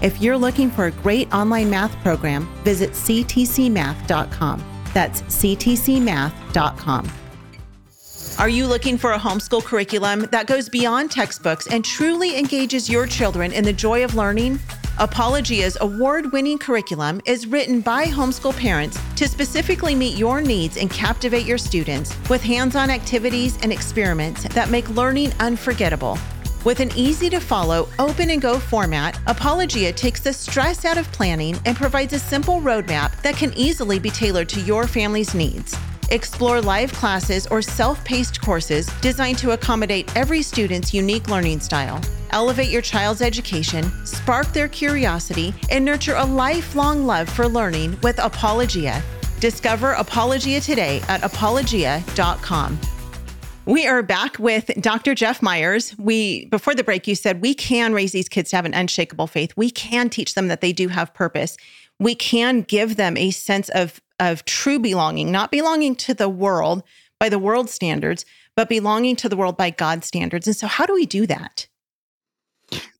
If 0.01 0.19
you're 0.21 0.37
looking 0.37 0.71
for 0.71 0.87
a 0.87 0.91
great 0.91 1.31
online 1.31 1.69
math 1.69 1.95
program, 1.97 2.49
visit 2.63 2.89
ctcmath.com. 2.91 4.63
That's 4.95 5.21
ctcmath.com. 5.21 7.11
Are 8.39 8.49
you 8.49 8.65
looking 8.65 8.97
for 8.97 9.11
a 9.11 9.19
homeschool 9.19 9.63
curriculum 9.65 10.21
that 10.31 10.47
goes 10.47 10.69
beyond 10.69 11.11
textbooks 11.11 11.67
and 11.67 11.83
truly 11.83 12.39
engages 12.39 12.89
your 12.89 13.05
children 13.05 13.51
in 13.51 13.65
the 13.65 13.73
joy 13.73 14.03
of 14.03 14.15
learning? 14.15 14.59
Apologia's 14.99 15.77
award 15.79 16.29
winning 16.33 16.57
curriculum 16.57 17.21
is 17.23 17.47
written 17.47 17.79
by 17.79 18.03
homeschool 18.03 18.53
parents 18.57 18.99
to 19.15 19.29
specifically 19.29 19.95
meet 19.95 20.17
your 20.17 20.41
needs 20.41 20.75
and 20.75 20.91
captivate 20.91 21.45
your 21.45 21.57
students 21.57 22.13
with 22.29 22.43
hands 22.43 22.75
on 22.75 22.89
activities 22.89 23.57
and 23.63 23.71
experiments 23.71 24.43
that 24.49 24.69
make 24.69 24.89
learning 24.89 25.31
unforgettable. 25.39 26.17
With 26.65 26.81
an 26.81 26.91
easy 26.97 27.29
to 27.29 27.39
follow, 27.39 27.87
open 27.97 28.29
and 28.31 28.41
go 28.41 28.59
format, 28.59 29.17
Apologia 29.25 29.93
takes 29.93 30.19
the 30.19 30.33
stress 30.33 30.83
out 30.83 30.97
of 30.97 31.09
planning 31.13 31.57
and 31.63 31.77
provides 31.77 32.11
a 32.11 32.19
simple 32.19 32.59
roadmap 32.59 33.21
that 33.21 33.37
can 33.37 33.53
easily 33.53 33.99
be 33.99 34.09
tailored 34.09 34.49
to 34.49 34.59
your 34.59 34.85
family's 34.85 35.33
needs. 35.33 35.77
Explore 36.11 36.59
live 36.61 36.91
classes 36.93 37.45
or 37.47 37.61
self 37.61 38.03
paced 38.03 38.41
courses 38.41 38.87
designed 39.01 39.37
to 39.39 39.51
accommodate 39.51 40.15
every 40.15 40.41
student's 40.41 40.93
unique 40.93 41.29
learning 41.29 41.59
style. 41.59 42.01
Elevate 42.31 42.69
your 42.69 42.81
child's 42.81 43.21
education, 43.21 43.83
spark 44.05 44.47
their 44.47 44.67
curiosity, 44.67 45.53
and 45.69 45.83
nurture 45.85 46.15
a 46.15 46.25
lifelong 46.25 47.05
love 47.05 47.29
for 47.29 47.47
learning 47.47 47.97
with 48.01 48.19
Apologia. 48.19 49.03
Discover 49.39 49.93
Apologia 49.93 50.59
today 50.59 51.01
at 51.07 51.23
apologia.com. 51.23 52.79
We 53.65 53.85
are 53.85 54.01
back 54.01 54.39
with 54.39 54.71
Dr. 54.81 55.13
Jeff 55.13 55.43
Myers. 55.43 55.95
We 55.99 56.45
before 56.45 56.73
the 56.73 56.83
break 56.83 57.07
you 57.07 57.13
said 57.13 57.39
we 57.39 57.53
can 57.53 57.93
raise 57.93 58.13
these 58.13 58.27
kids 58.27 58.49
to 58.49 58.55
have 58.55 58.65
an 58.65 58.73
unshakable 58.73 59.27
faith. 59.27 59.53
We 59.55 59.69
can 59.69 60.09
teach 60.09 60.33
them 60.33 60.47
that 60.47 60.61
they 60.61 60.73
do 60.73 60.87
have 60.87 61.13
purpose. 61.13 61.55
We 61.99 62.15
can 62.15 62.61
give 62.61 62.95
them 62.95 63.15
a 63.15 63.29
sense 63.29 63.69
of 63.69 64.01
of 64.19 64.45
true 64.45 64.79
belonging, 64.79 65.31
not 65.31 65.51
belonging 65.51 65.95
to 65.95 66.13
the 66.13 66.29
world 66.29 66.83
by 67.19 67.29
the 67.29 67.39
world 67.39 67.69
standards, 67.69 68.25
but 68.55 68.69
belonging 68.69 69.15
to 69.17 69.29
the 69.29 69.37
world 69.37 69.57
by 69.57 69.69
God's 69.69 70.07
standards. 70.07 70.47
And 70.47 70.55
so, 70.55 70.67
how 70.67 70.85
do 70.85 70.93
we 70.93 71.05
do 71.05 71.25
that? 71.27 71.67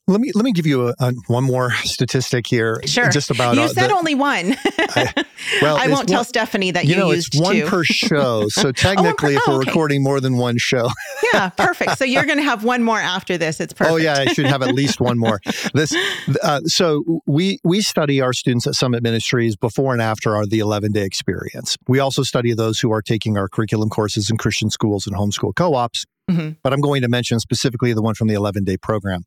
Let 0.09 0.21
me 0.21 0.31
let 0.33 0.43
me 0.43 0.51
give 0.51 0.65
you 0.65 0.87
a, 0.87 0.95
a, 0.99 1.13
one 1.27 1.43
more 1.43 1.71
statistic 1.83 2.47
here. 2.47 2.81
Sure. 2.85 3.09
Just 3.09 3.29
about 3.29 3.55
you 3.55 3.61
uh, 3.61 3.67
said 3.67 3.89
the, 3.89 3.95
only 3.95 4.15
one. 4.15 4.55
I, 4.65 5.25
well, 5.61 5.77
I 5.77 5.87
won't 5.87 6.09
tell 6.09 6.23
Stephanie 6.23 6.71
that 6.71 6.85
you, 6.85 6.91
you 6.91 6.95
know 6.97 7.11
used 7.11 7.35
it's 7.35 7.41
one 7.43 7.55
two. 7.55 7.67
per 7.67 7.83
show. 7.83 8.47
So 8.49 8.71
technically, 8.71 9.37
oh, 9.37 9.39
per, 9.39 9.51
oh, 9.51 9.53
if 9.53 9.57
we're 9.57 9.61
okay. 9.61 9.69
recording 9.69 10.03
more 10.03 10.19
than 10.19 10.37
one 10.37 10.57
show, 10.57 10.89
yeah, 11.33 11.49
perfect. 11.49 11.99
So 11.99 12.05
you're 12.05 12.25
going 12.25 12.39
to 12.39 12.43
have 12.43 12.63
one 12.63 12.83
more 12.83 12.99
after 12.99 13.37
this. 13.37 13.59
It's 13.59 13.71
perfect. 13.71 13.93
Oh 13.93 13.97
yeah, 13.97 14.15
I 14.17 14.33
should 14.33 14.47
have 14.47 14.63
at 14.63 14.73
least 14.73 14.99
one 14.99 15.19
more. 15.19 15.39
This. 15.75 15.93
Uh, 16.41 16.61
so 16.61 17.21
we 17.27 17.59
we 17.63 17.81
study 17.81 18.19
our 18.19 18.33
students 18.33 18.65
at 18.65 18.73
Summit 18.73 19.03
Ministries 19.03 19.55
before 19.55 19.93
and 19.93 20.01
after 20.01 20.35
our 20.35 20.47
the 20.47 20.57
11 20.57 20.91
day 20.91 21.05
experience. 21.05 21.77
We 21.87 21.99
also 21.99 22.23
study 22.23 22.55
those 22.55 22.79
who 22.79 22.91
are 22.91 23.03
taking 23.03 23.37
our 23.37 23.47
curriculum 23.47 23.89
courses 23.89 24.31
in 24.31 24.37
Christian 24.37 24.71
schools 24.71 25.05
and 25.05 25.15
homeschool 25.15 25.53
co-ops. 25.55 26.05
Mm-hmm. 26.29 26.50
But 26.63 26.74
I'm 26.74 26.81
going 26.81 27.01
to 27.01 27.09
mention 27.09 27.39
specifically 27.39 27.93
the 27.93 28.01
one 28.01 28.15
from 28.15 28.27
the 28.27 28.33
11 28.33 28.63
day 28.63 28.77
program. 28.77 29.24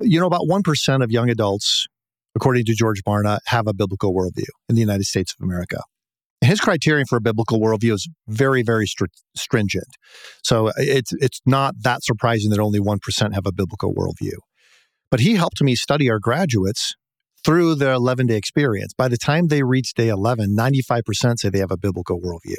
You 0.00 0.20
know, 0.20 0.26
about 0.26 0.42
1% 0.42 1.04
of 1.04 1.10
young 1.10 1.30
adults, 1.30 1.86
according 2.34 2.64
to 2.66 2.74
George 2.74 3.02
Barna, 3.04 3.38
have 3.46 3.66
a 3.66 3.74
biblical 3.74 4.14
worldview 4.14 4.50
in 4.68 4.74
the 4.74 4.80
United 4.80 5.04
States 5.04 5.34
of 5.38 5.44
America. 5.44 5.80
His 6.40 6.60
criterion 6.60 7.06
for 7.06 7.16
a 7.16 7.20
biblical 7.20 7.60
worldview 7.60 7.92
is 7.92 8.08
very, 8.26 8.62
very 8.62 8.86
str- 8.86 9.04
stringent. 9.36 9.86
So 10.42 10.68
uh, 10.68 10.72
it's, 10.76 11.12
it's 11.14 11.40
not 11.46 11.74
that 11.82 12.02
surprising 12.02 12.50
that 12.50 12.58
only 12.58 12.80
1% 12.80 12.98
have 13.34 13.46
a 13.46 13.52
biblical 13.52 13.94
worldview. 13.94 14.34
But 15.10 15.20
he 15.20 15.34
helped 15.34 15.62
me 15.62 15.76
study 15.76 16.10
our 16.10 16.18
graduates 16.18 16.96
through 17.44 17.76
the 17.76 17.92
11 17.92 18.26
day 18.26 18.36
experience. 18.36 18.92
By 18.94 19.08
the 19.08 19.16
time 19.16 19.48
they 19.48 19.62
reach 19.62 19.94
day 19.94 20.08
11, 20.08 20.56
95% 20.56 21.38
say 21.38 21.48
they 21.48 21.58
have 21.58 21.70
a 21.70 21.76
biblical 21.76 22.20
worldview. 22.20 22.56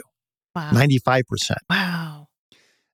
Wow. 0.55 0.71
95%. 0.71 1.23
Wow. 1.69 2.27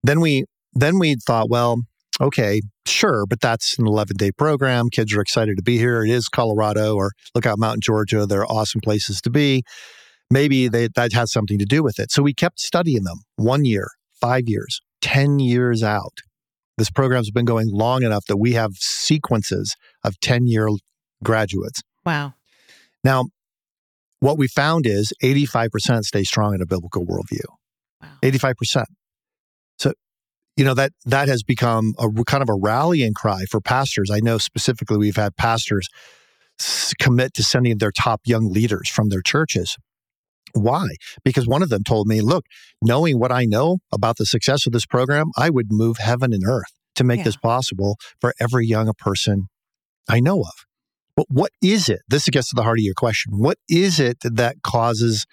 Then 0.04 0.22
we 0.22 0.46
then 0.74 1.00
we 1.00 1.16
thought, 1.16 1.50
well, 1.50 1.82
okay, 2.22 2.62
sure, 2.86 3.26
but 3.28 3.42
that's 3.42 3.78
an 3.78 3.88
11 3.88 4.18
day 4.18 4.32
program. 4.32 4.90
Kids 4.90 5.14
are 5.14 5.22
excited 5.22 5.58
to 5.58 5.64
be 5.64 5.78
here. 5.78 6.04
It 6.04 6.12
is 6.12 6.28
Colorado 6.28 6.96
or 6.96 7.12
Lookout 7.36 7.60
Mountain, 7.60 7.82
Georgia. 7.82 8.26
They're 8.26 8.46
awesome 8.46 8.82
places 8.82 9.22
to 9.22 9.30
be. 9.30 9.64
Maybe 10.32 10.68
they, 10.68 10.90
that 10.96 11.14
has 11.14 11.32
something 11.32 11.58
to 11.58 11.66
do 11.66 11.82
with 11.82 12.00
it. 12.00 12.12
So 12.12 12.22
we 12.22 12.34
kept 12.34 12.60
studying 12.60 13.04
them 13.04 13.22
one 13.36 13.66
year, 13.66 13.90
five 14.22 14.44
years, 14.48 14.82
10 15.02 15.40
years 15.40 15.82
out. 15.82 16.20
This 16.78 16.90
program's 16.90 17.32
been 17.32 17.46
going 17.46 17.70
long 17.70 18.04
enough 18.04 18.26
that 18.28 18.38
we 18.38 18.54
have 18.54 18.74
sequences 18.76 19.76
of 20.04 20.20
10 20.20 20.48
year 20.48 20.70
graduates. 21.24 21.82
Wow. 22.06 22.36
Now, 23.04 23.26
what 24.20 24.38
we 24.38 24.48
found 24.48 24.86
is 24.86 25.14
85% 25.24 26.04
stay 26.04 26.24
strong 26.24 26.54
in 26.54 26.62
a 26.62 26.66
biblical 26.66 27.06
worldview. 27.06 27.46
Wow. 28.02 28.10
85% 28.24 28.86
you 30.60 30.66
know 30.66 30.74
that 30.74 30.92
that 31.06 31.30
has 31.30 31.42
become 31.42 31.94
a 31.98 32.10
kind 32.26 32.44
of 32.44 32.50
a 32.50 32.54
rallying 32.54 33.14
cry 33.14 33.46
for 33.50 33.62
pastors. 33.62 34.12
I 34.12 34.20
know 34.20 34.38
specifically 34.38 34.98
we've 34.98 35.16
had 35.16 35.38
pastors 35.38 35.88
commit 37.00 37.34
to 37.36 37.44
sending 37.44 37.78
their 37.78 37.94
top 37.94 38.20
young 38.26 38.52
leaders 38.52 38.90
from 38.90 39.08
their 39.08 39.22
churches. 39.22 39.78
Why? 40.54 40.90
Because 41.24 41.48
one 41.48 41.64
of 41.64 41.70
them 41.70 41.86
told 41.86 42.08
me, 42.08 42.20
"Look, 42.20 42.46
knowing 42.82 43.18
what 43.18 43.32
I 43.32 43.46
know 43.46 43.78
about 43.94 44.18
the 44.18 44.26
success 44.26 44.66
of 44.66 44.74
this 44.74 44.86
program, 44.86 45.28
I 45.38 45.50
would 45.50 45.68
move 45.72 45.98
heaven 45.98 46.34
and 46.34 46.44
earth 46.46 46.74
to 46.96 47.06
make 47.06 47.20
yeah. 47.20 47.26
this 47.26 47.38
possible 47.38 47.96
for 48.20 48.34
every 48.38 48.68
young 48.68 48.92
person 48.98 49.48
I 50.10 50.20
know 50.20 50.42
of." 50.42 50.66
But 51.16 51.28
what 51.30 51.52
is 51.62 51.88
it? 51.88 52.02
This 52.10 52.28
gets 52.28 52.50
to 52.50 52.56
the 52.56 52.64
heart 52.64 52.80
of 52.80 52.84
your 52.84 52.96
question. 52.96 53.38
What 53.38 53.60
is 53.70 53.98
it 53.98 54.18
that 54.24 54.58
causes 54.62 55.26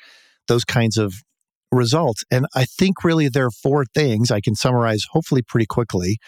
those 0.46 0.64
kinds 0.64 0.96
of 0.96 1.24
results. 1.72 2.24
And 2.30 2.46
I 2.54 2.64
think 2.64 3.04
really 3.04 3.28
there 3.28 3.46
are 3.46 3.50
four 3.50 3.84
things 3.94 4.30
I 4.30 4.40
can 4.40 4.54
summarize 4.54 5.04
hopefully 5.10 5.42
pretty 5.42 5.66
quickly. 5.66 6.18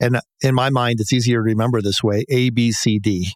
And 0.00 0.20
in 0.42 0.54
my 0.54 0.70
mind, 0.70 1.00
it's 1.00 1.12
easier 1.12 1.38
to 1.38 1.42
remember 1.42 1.80
this 1.80 2.02
way 2.02 2.24
A, 2.28 2.50
B, 2.50 2.72
C, 2.72 2.98
D. 2.98 3.32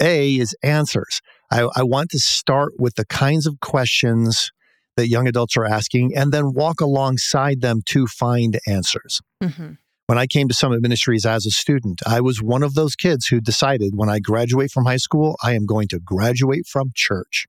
A 0.00 0.36
is 0.36 0.54
answers. 0.62 1.20
I, 1.50 1.68
I 1.74 1.82
want 1.82 2.10
to 2.10 2.18
start 2.18 2.72
with 2.78 2.94
the 2.94 3.06
kinds 3.06 3.46
of 3.46 3.60
questions 3.60 4.50
that 4.96 5.08
young 5.08 5.26
adults 5.26 5.56
are 5.56 5.64
asking 5.64 6.12
and 6.16 6.32
then 6.32 6.52
walk 6.52 6.80
alongside 6.80 7.60
them 7.60 7.80
to 7.86 8.06
find 8.06 8.58
answers. 8.66 9.20
Mm-hmm. 9.42 9.72
When 10.06 10.18
I 10.18 10.26
came 10.26 10.48
to 10.48 10.54
Summit 10.54 10.80
Ministries 10.80 11.26
as 11.26 11.44
a 11.44 11.50
student, 11.50 12.00
I 12.06 12.20
was 12.20 12.42
one 12.42 12.62
of 12.62 12.74
those 12.74 12.96
kids 12.96 13.26
who 13.26 13.40
decided 13.40 13.92
when 13.94 14.08
I 14.08 14.20
graduate 14.20 14.70
from 14.70 14.86
high 14.86 14.96
school, 14.96 15.36
I 15.42 15.52
am 15.52 15.66
going 15.66 15.88
to 15.88 16.00
graduate 16.00 16.66
from 16.66 16.92
church. 16.94 17.46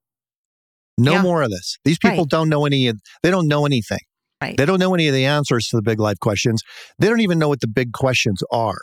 No 1.00 1.14
yeah. 1.14 1.22
more 1.22 1.42
of 1.42 1.50
this. 1.50 1.78
These 1.86 1.98
people 1.98 2.20
right. 2.20 2.30
don't 2.30 2.50
know 2.50 2.66
any, 2.66 2.92
they 3.24 3.32
don't 3.32 3.48
know 3.48 3.66
anything. 3.66 4.00
Right. 4.42 4.56
They 4.56 4.66
don't 4.66 4.80
know 4.80 4.94
any 4.94 5.08
of 5.08 5.14
the 5.14 5.26
answers 5.26 5.68
to 5.70 5.78
the 5.78 5.82
big 5.82 6.00
life 6.00 6.20
questions. 6.20 6.62
They 6.98 7.08
don't 7.08 7.22
even 7.22 7.40
know 7.40 7.50
what 7.50 7.62
the 7.62 7.68
big 7.68 7.94
questions 7.94 8.42
are. 8.52 8.80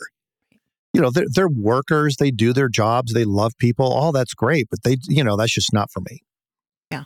You 0.93 1.03
know, 1.03 1.11
they're, 1.11 1.27
they're 1.31 1.49
workers, 1.49 2.17
they 2.17 2.31
do 2.31 2.53
their 2.53 2.69
jobs, 2.69 3.13
they 3.13 3.25
love 3.25 3.53
people, 3.59 3.87
all 3.87 4.13
that's 4.13 4.33
great, 4.33 4.67
but 4.71 4.83
they, 4.83 4.97
you 5.09 5.23
know, 5.23 5.37
that's 5.37 5.53
just 5.53 5.73
not 5.73 5.91
for 5.91 6.01
me. 6.11 6.23
Yeah. 6.91 7.05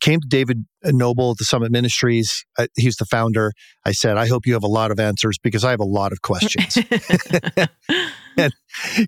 Came 0.00 0.20
to 0.20 0.28
David 0.28 0.64
Noebel 0.84 1.32
at 1.32 1.38
the 1.38 1.44
Summit 1.44 1.72
Ministries. 1.72 2.44
Uh, 2.56 2.68
he's 2.76 2.96
the 2.96 3.04
founder. 3.04 3.52
I 3.84 3.92
said, 3.92 4.16
I 4.16 4.28
hope 4.28 4.46
you 4.46 4.52
have 4.52 4.62
a 4.62 4.68
lot 4.68 4.92
of 4.92 5.00
answers 5.00 5.38
because 5.42 5.64
I 5.64 5.70
have 5.70 5.80
a 5.80 5.84
lot 5.84 6.12
of 6.12 6.22
questions. 6.22 6.78
and 8.36 8.52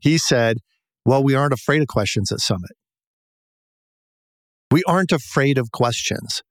he 0.02 0.18
said, 0.18 0.58
Well, 1.04 1.22
we 1.22 1.36
aren't 1.36 1.52
afraid 1.52 1.80
of 1.80 1.86
questions 1.86 2.32
at 2.32 2.40
Summit. 2.40 2.72
We 4.70 4.82
aren't 4.86 5.12
afraid 5.12 5.58
of 5.58 5.72
questions. 5.72 6.42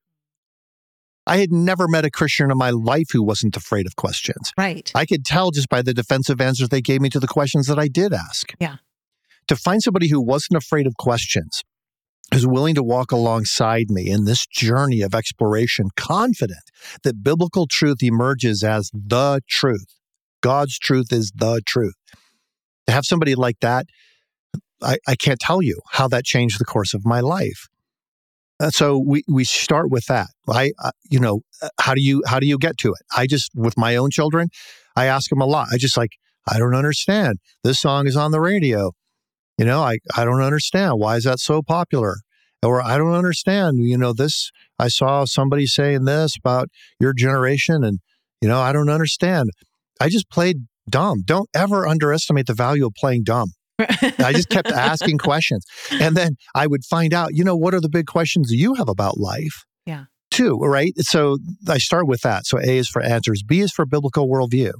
I 1.27 1.38
had 1.38 1.51
never 1.51 1.88
met 1.88 2.05
a 2.05 2.09
Christian 2.09 2.50
in 2.50 2.57
my 2.57 2.69
life 2.69 3.07
who 3.12 3.21
wasn't 3.21 3.57
afraid 3.57 3.86
of 3.86 3.97
questions. 3.97 4.53
Right. 4.57 4.89
I 4.95 5.05
could 5.05 5.25
tell 5.25 5.51
just 5.51 5.67
by 5.67 5.81
the 5.81 5.93
defensive 5.93 6.39
answers 6.39 6.69
they 6.69 6.81
gave 6.81 7.01
me 7.01 7.09
to 7.09 7.19
the 7.19 7.27
questions 7.27 7.67
that 7.67 7.77
I 7.77 7.89
did 7.89 8.13
ask. 8.13 8.53
Yeah. 8.59 8.77
To 9.50 9.55
find 9.55 9.83
somebody 9.83 10.09
who 10.09 10.21
wasn't 10.21 10.57
afraid 10.57 10.88
of 10.88 10.95
questions, 10.97 11.63
who's 12.33 12.47
willing 12.47 12.75
to 12.75 12.83
walk 12.83 13.12
alongside 13.12 13.89
me 13.89 14.09
in 14.09 14.24
this 14.24 14.45
journey 14.47 15.01
of 15.01 15.13
exploration, 15.13 15.89
confident 15.97 16.71
that 17.03 17.24
biblical 17.24 17.67
truth 17.69 17.97
emerges 18.01 18.63
as 18.63 18.89
the 18.93 19.41
truth. 19.50 19.86
God's 20.41 20.79
truth 20.79 21.12
is 21.12 21.31
the 21.36 21.62
truth. 21.65 21.95
To 22.88 22.93
have 22.93 23.05
somebody 23.05 23.36
like 23.36 23.59
that, 23.59 23.88
I, 24.81 24.97
I 25.07 25.15
can't 25.15 25.39
tell 25.39 25.62
you 25.62 25.81
how 25.91 26.07
that 26.07 26.24
changed 26.24 26.59
the 26.59 26.65
course 26.65 26.93
of 26.93 27.05
my 27.05 27.19
life. 27.19 27.67
Uh, 28.59 28.69
so 28.71 28.97
we 28.97 29.23
we 29.27 29.43
start 29.43 29.91
with 29.91 30.05
that. 30.05 30.27
I 30.49 30.71
uh, 30.83 30.91
you 31.09 31.19
know 31.19 31.41
uh, 31.61 31.69
how 31.79 31.93
do 31.93 32.01
you 32.01 32.23
how 32.25 32.39
do 32.39 32.47
you 32.47 32.57
get 32.57 32.77
to 32.79 32.89
it? 32.89 33.01
I 33.15 33.27
just 33.27 33.51
with 33.55 33.77
my 33.77 33.95
own 33.95 34.09
children, 34.09 34.49
I 34.95 35.05
ask 35.05 35.29
them 35.29 35.41
a 35.41 35.45
lot. 35.45 35.67
I 35.71 35.77
just 35.77 35.97
like 35.97 36.11
I 36.47 36.57
don't 36.57 36.75
understand. 36.75 37.37
This 37.63 37.79
song 37.79 38.07
is 38.07 38.15
on 38.15 38.31
the 38.31 38.39
radio. 38.39 38.91
You 39.57 39.65
know, 39.65 39.81
I 39.81 39.99
I 40.15 40.25
don't 40.25 40.41
understand 40.41 40.99
why 40.99 41.17
is 41.17 41.23
that 41.25 41.39
so 41.39 41.61
popular? 41.61 42.17
Or 42.63 42.81
I 42.81 42.97
don't 42.97 43.13
understand. 43.13 43.77
You 43.79 43.97
know, 43.97 44.13
this 44.13 44.51
I 44.79 44.87
saw 44.87 45.25
somebody 45.25 45.67
saying 45.67 46.05
this 46.05 46.35
about 46.37 46.69
your 46.99 47.13
generation, 47.13 47.83
and 47.83 47.99
you 48.41 48.47
know 48.47 48.59
I 48.59 48.71
don't 48.71 48.89
understand. 48.89 49.51
I 50.01 50.09
just 50.09 50.29
played 50.31 50.57
dumb. 50.89 51.21
Don't 51.23 51.49
ever 51.55 51.87
underestimate 51.87 52.47
the 52.47 52.53
value 52.55 52.87
of 52.87 52.93
playing 52.95 53.23
dumb. 53.23 53.51
I 53.79 54.31
just 54.34 54.50
kept 54.50 54.72
asking 54.72 55.19
questions. 55.19 55.65
And 55.91 56.15
then 56.15 56.36
I 56.55 56.67
would 56.67 56.84
find 56.84 57.13
out, 57.13 57.36
you 57.36 57.43
know, 57.43 57.55
what 57.55 57.74
are 57.74 57.81
the 57.81 57.89
big 57.89 58.07
questions 58.07 58.51
you 58.51 58.74
have 58.75 58.89
about 58.89 59.17
life? 59.17 59.65
Yeah. 59.86 60.05
Too, 60.31 60.57
right? 60.57 60.93
So 61.00 61.38
I 61.67 61.77
start 61.77 62.07
with 62.07 62.22
that. 62.22 62.46
So 62.46 62.60
A 62.60 62.77
is 62.77 62.89
for 62.89 63.01
answers, 63.01 63.43
B 63.43 63.62
is 63.62 63.72
for 63.72 63.86
biblical 63.86 64.27
worldview. 64.27 64.74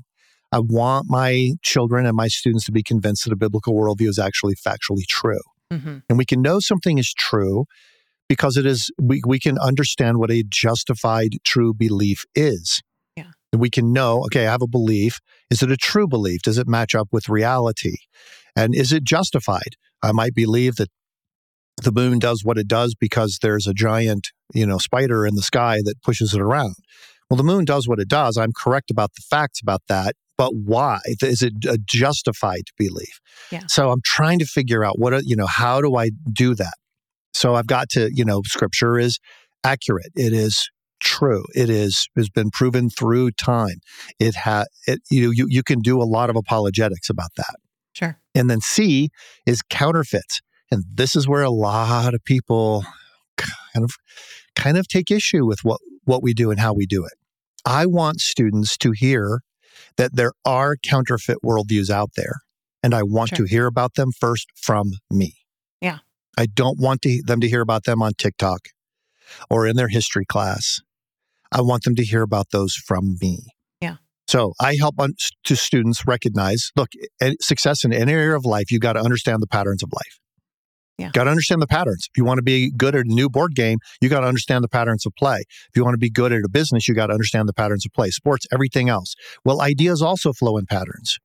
I 0.52 0.60
want 0.60 1.08
my 1.10 1.52
children 1.62 2.06
and 2.06 2.16
my 2.16 2.28
students 2.28 2.66
to 2.66 2.72
be 2.72 2.84
convinced 2.84 3.26
that 3.26 3.34
a 3.34 3.38
biblical 3.38 3.74
worldview 3.74 4.08
is 4.08 4.20
actually 4.20 4.56
factually 4.56 5.06
true. 5.08 5.42
Mm-hmm. 5.72 5.98
And 6.10 6.18
we 6.18 6.26
can 6.26 6.42
know 6.42 6.60
something 6.60 6.98
is 6.98 7.14
true 7.14 7.66
because 8.30 8.58
it 8.58 8.66
is 8.66 8.92
we, 9.02 9.22
we 9.26 9.40
can 9.40 9.58
understand 9.58 10.18
what 10.18 10.32
a 10.32 10.44
justified 10.48 11.38
true 11.44 11.74
belief 11.74 12.24
is. 12.36 12.82
Yeah. 13.16 13.32
And 13.52 13.62
we 13.62 13.70
can 13.70 13.92
know, 13.92 14.24
okay, 14.26 14.48
I 14.48 14.52
have 14.52 14.62
a 14.62 14.68
belief. 14.68 15.20
Is 15.50 15.62
it 15.62 15.72
a 15.72 15.78
true 15.78 16.08
belief? 16.08 16.42
Does 16.42 16.58
it 16.58 16.68
match 16.68 16.96
up 16.96 17.10
with 17.12 17.30
reality? 17.30 17.98
And 18.58 18.76
is 18.76 18.92
it 18.92 19.04
justified? 19.04 19.76
I 20.04 20.12
might 20.12 20.34
believe 20.34 20.76
that 20.76 20.90
the 21.84 21.92
moon 21.92 22.18
does 22.18 22.44
what 22.44 22.58
it 22.58 22.68
does 22.68 22.96
because 23.00 23.40
there's 23.42 23.68
a 23.68 23.74
giant, 23.74 24.32
you 24.54 24.66
know, 24.66 24.80
spider 24.80 25.28
in 25.28 25.36
the 25.36 25.44
sky 25.44 25.78
that 25.84 26.02
pushes 26.04 26.34
it 26.34 26.42
around. 26.42 26.76
Well, 27.30 27.38
the 27.38 27.44
moon 27.44 27.66
does 27.66 27.88
what 27.88 28.00
it 28.00 28.10
does. 28.10 28.36
I'm 28.36 28.54
correct 28.54 28.90
about 28.90 29.12
the 29.16 29.22
facts 29.30 29.62
about 29.62 29.82
that, 29.90 30.16
but 30.38 30.56
why? 30.56 31.00
Is 31.06 31.44
it 31.44 31.54
a 31.70 31.78
justified 31.78 32.64
belief? 32.78 33.20
Yeah. 33.52 33.64
So 33.68 33.92
I'm 33.92 34.02
trying 34.04 34.40
to 34.40 34.46
figure 34.46 34.84
out 34.84 34.98
what, 34.98 35.24
you 35.26 35.36
know, 35.36 35.46
how 35.46 35.80
do 35.82 35.96
I 35.96 36.10
do 36.32 36.56
that? 36.56 36.74
So 37.34 37.54
I've 37.54 37.68
got 37.68 37.90
to, 37.90 38.10
you 38.12 38.26
know, 38.26 38.42
scripture 38.46 38.98
is 38.98 39.20
accurate. 39.64 40.12
It 40.16 40.34
is 40.34 40.70
true. 41.00 41.46
It 41.54 41.70
is 41.70 42.08
has 42.16 42.30
been 42.30 42.50
proven 42.50 42.90
through 42.90 43.32
time. 43.32 43.82
It 44.20 44.34
has 44.36 44.66
it 44.88 45.02
you 45.12 45.32
you 45.32 45.46
you 45.48 45.62
can 45.62 45.82
do 45.82 46.02
a 46.02 46.06
lot 46.06 46.32
of 46.32 46.36
apologetics 46.36 47.10
about 47.10 47.30
that. 47.38 47.56
Sure. 47.94 48.20
And 48.38 48.50
then 48.50 48.62
C 48.62 49.10
is 49.46 49.62
counterfeits. 49.64 50.42
And 50.70 50.84
this 50.94 51.16
is 51.16 51.28
where 51.28 51.44
a 51.44 51.50
lot 51.50 52.14
of 52.14 52.24
people 52.24 52.86
kind 53.38 53.84
of 53.84 53.92
kind 54.56 54.78
of 54.78 54.88
take 54.88 55.10
issue 55.12 55.46
with 55.46 55.60
what 55.64 55.80
what 56.06 56.22
we 56.24 56.34
do 56.34 56.52
and 56.52 56.60
how 56.60 56.74
we 56.74 56.86
do 56.86 57.04
it. 57.04 57.14
I 57.66 57.86
want 57.86 58.22
students 58.22 58.78
to 58.78 58.92
hear 58.92 59.42
that 59.98 60.16
there 60.16 60.34
are 60.46 60.76
counterfeit 60.78 61.40
worldviews 61.44 61.90
out 61.90 62.12
there, 62.16 62.42
and 62.84 62.94
I 62.94 63.04
want 63.04 63.30
Sure. 63.30 63.38
to 63.40 63.44
hear 63.46 63.66
about 63.66 63.96
them 63.96 64.12
first 64.12 64.48
from 64.56 64.92
me. 65.10 65.34
Yeah. 65.82 66.00
I 66.38 66.46
don't 66.46 66.80
want 66.80 67.02
to, 67.02 67.22
them 67.24 67.42
to 67.42 67.50
hear 67.50 67.62
about 67.62 67.86
them 67.86 68.02
on 68.02 68.14
TikTok 68.14 68.70
or 69.50 69.66
in 69.68 69.76
their 69.76 69.88
history 69.88 70.26
class. 70.26 70.80
I 71.52 71.62
want 71.62 71.84
them 71.84 71.96
to 71.96 72.04
hear 72.06 72.22
about 72.22 72.52
those 72.52 72.76
from 72.76 73.18
me. 73.20 73.48
So 74.28 74.54
I 74.60 74.76
help 74.76 74.96
on, 75.00 75.14
to 75.46 75.56
students 75.56 76.06
recognize 76.06 76.72
look, 76.76 76.90
success 77.40 77.84
in 77.84 77.94
any 77.94 78.14
area 78.14 78.36
of 78.36 78.46
life, 78.46 78.72
you 78.72 78.80
got 78.80 78.94
to 78.94 79.00
understand 79.00 79.42
the 79.42 79.48
patterns 79.48 79.84
of 79.84 79.92
life. 79.94 80.20
Yeah. 80.98 81.12
Got 81.14 81.26
to 81.26 81.30
understand 81.30 81.62
the 81.62 81.68
patterns. 81.68 82.08
If 82.10 82.18
you 82.18 82.26
want 82.26 82.40
to 82.40 82.44
be 82.44 82.72
good 82.76 82.96
at 82.96 83.06
a 83.06 83.08
new 83.08 83.30
board 83.30 83.54
game, 83.56 83.78
you 84.02 84.10
got 84.10 84.22
to 84.22 84.28
understand 84.28 84.64
the 84.64 84.68
patterns 84.68 85.06
of 85.06 85.14
play. 85.16 85.44
If 85.70 85.76
you 85.76 85.84
want 85.84 85.94
to 85.94 86.00
be 86.00 86.10
good 86.10 86.34
at 86.34 86.42
a 86.44 86.50
business, 86.50 86.88
you 86.88 86.96
got 86.96 87.08
to 87.08 87.14
understand 87.14 87.48
the 87.48 87.54
patterns 87.54 87.86
of 87.86 87.94
play. 87.94 88.10
Sports, 88.10 88.48
everything 88.52 88.90
else. 88.90 89.14
Well, 89.46 89.62
ideas 89.62 90.02
also 90.02 90.34
flow 90.34 90.58
in 90.58 90.66
patterns. 90.66 91.20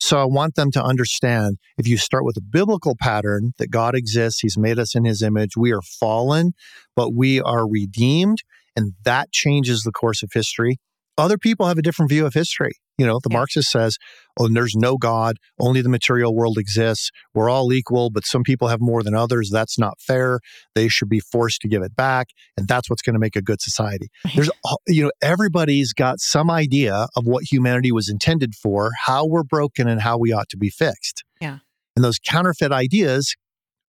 So 0.00 0.20
I 0.20 0.24
want 0.24 0.54
them 0.54 0.70
to 0.70 0.82
understand 0.82 1.58
if 1.76 1.88
you 1.88 1.96
start 1.96 2.24
with 2.24 2.36
a 2.36 2.40
biblical 2.40 2.94
pattern 3.00 3.54
that 3.58 3.72
God 3.72 3.96
exists, 3.96 4.40
He's 4.40 4.56
made 4.56 4.78
us 4.78 4.94
in 4.94 5.04
His 5.04 5.22
image, 5.22 5.56
we 5.56 5.72
are 5.72 5.82
fallen, 5.82 6.52
but 6.94 7.12
we 7.12 7.40
are 7.40 7.68
redeemed, 7.68 8.38
and 8.76 8.92
that 9.04 9.32
changes 9.32 9.82
the 9.82 9.90
course 9.90 10.22
of 10.22 10.30
history. 10.32 10.78
Other 11.18 11.36
people 11.36 11.66
have 11.66 11.76
a 11.76 11.82
different 11.82 12.10
view 12.10 12.24
of 12.24 12.32
history. 12.32 12.72
You 12.96 13.06
know, 13.06 13.20
the 13.22 13.28
Yeah. 13.30 13.38
Marxist 13.38 13.70
says, 13.70 13.96
oh, 14.38 14.48
there's 14.48 14.74
no 14.74 14.96
God, 14.96 15.36
only 15.60 15.82
the 15.82 15.88
material 15.88 16.34
world 16.34 16.58
exists. 16.58 17.10
We're 17.34 17.50
all 17.50 17.72
equal, 17.72 18.10
but 18.10 18.24
some 18.24 18.42
people 18.42 18.68
have 18.68 18.80
more 18.80 19.02
than 19.02 19.14
others. 19.14 19.50
That's 19.50 19.78
not 19.78 20.00
fair. 20.00 20.40
They 20.74 20.88
should 20.88 21.08
be 21.08 21.20
forced 21.20 21.60
to 21.62 21.68
give 21.68 21.82
it 21.82 21.94
back. 21.94 22.28
And 22.56 22.66
that's 22.66 22.88
what's 22.88 23.02
going 23.02 23.14
to 23.14 23.20
make 23.20 23.36
a 23.36 23.42
good 23.42 23.60
society. 23.60 24.08
There's, 24.34 24.50
you 24.86 25.04
know, 25.04 25.12
everybody's 25.20 25.92
got 25.92 26.20
some 26.20 26.50
idea 26.50 27.06
of 27.16 27.24
what 27.24 27.44
humanity 27.44 27.92
was 27.92 28.08
intended 28.08 28.54
for, 28.54 28.90
how 29.04 29.26
we're 29.26 29.44
broken, 29.44 29.88
and 29.88 30.00
how 30.00 30.18
we 30.18 30.32
ought 30.32 30.48
to 30.50 30.56
be 30.56 30.70
fixed. 30.70 31.24
Yeah. 31.40 31.58
And 31.94 32.04
those 32.04 32.18
counterfeit 32.18 32.72
ideas 32.72 33.34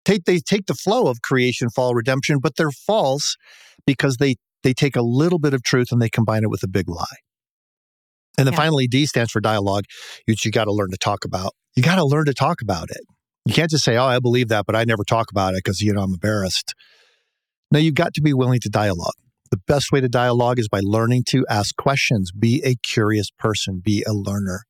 take 0.06 0.26
they 0.26 0.40
take 0.40 0.66
the 0.66 0.74
flow 0.74 1.08
of 1.08 1.22
creation, 1.22 1.70
fall, 1.70 1.94
redemption, 1.94 2.40
but 2.40 2.56
they're 2.56 2.72
false 2.72 3.36
because 3.86 4.18
they 4.18 4.36
they 4.64 4.74
take 4.74 4.96
a 4.96 5.02
little 5.02 5.40
bit 5.40 5.54
of 5.54 5.64
truth 5.64 5.92
and 5.92 6.02
they 6.02 6.10
combine 6.10 6.44
it 6.44 6.50
with 6.50 6.64
a 6.64 6.68
big 6.68 6.90
lie. 6.90 7.06
And 8.38 8.48
then 8.48 8.54
Yeah. 8.54 8.58
finally, 8.60 8.88
D 8.88 9.06
stands 9.06 9.32
for 9.32 9.42
dialogue, 9.42 9.86
which 10.26 10.46
you 10.46 10.52
got 10.52 10.66
to 10.66 10.72
learn 10.72 10.92
to 10.92 10.98
talk 10.98 11.26
about. 11.26 11.54
You 11.76 11.84
got 11.84 11.96
to 11.96 12.06
learn 12.06 12.26
to 12.26 12.34
talk 12.34 12.62
about 12.62 12.90
it. 12.90 13.02
You 13.46 13.54
can't 13.54 13.70
just 13.72 13.84
say, 13.84 13.98
"Oh, 13.98 14.06
I 14.06 14.20
believe 14.20 14.48
that," 14.50 14.66
but 14.66 14.76
I 14.76 14.84
never 14.84 15.04
talk 15.04 15.32
about 15.32 15.54
it 15.54 15.58
because 15.64 15.82
you 15.82 15.94
know 15.94 16.02
I'm 16.02 16.14
embarrassed. 16.14 16.74
No, 17.72 17.80
you've 17.80 17.96
got 17.96 18.14
to 18.16 18.22
be 18.22 18.34
willing 18.34 18.60
to 18.62 18.70
dialogue. 18.70 19.14
The 19.52 19.58
best 19.68 19.92
way 19.92 20.00
to 20.02 20.10
dialogue 20.10 20.60
is 20.60 20.68
by 20.70 20.80
learning 20.82 21.24
to 21.30 21.46
ask 21.50 21.76
questions. 21.76 22.32
Be 22.32 22.62
a 22.64 22.76
curious 22.76 23.30
person. 23.32 23.82
Be 23.84 24.04
a 24.08 24.14
learner. 24.14 24.64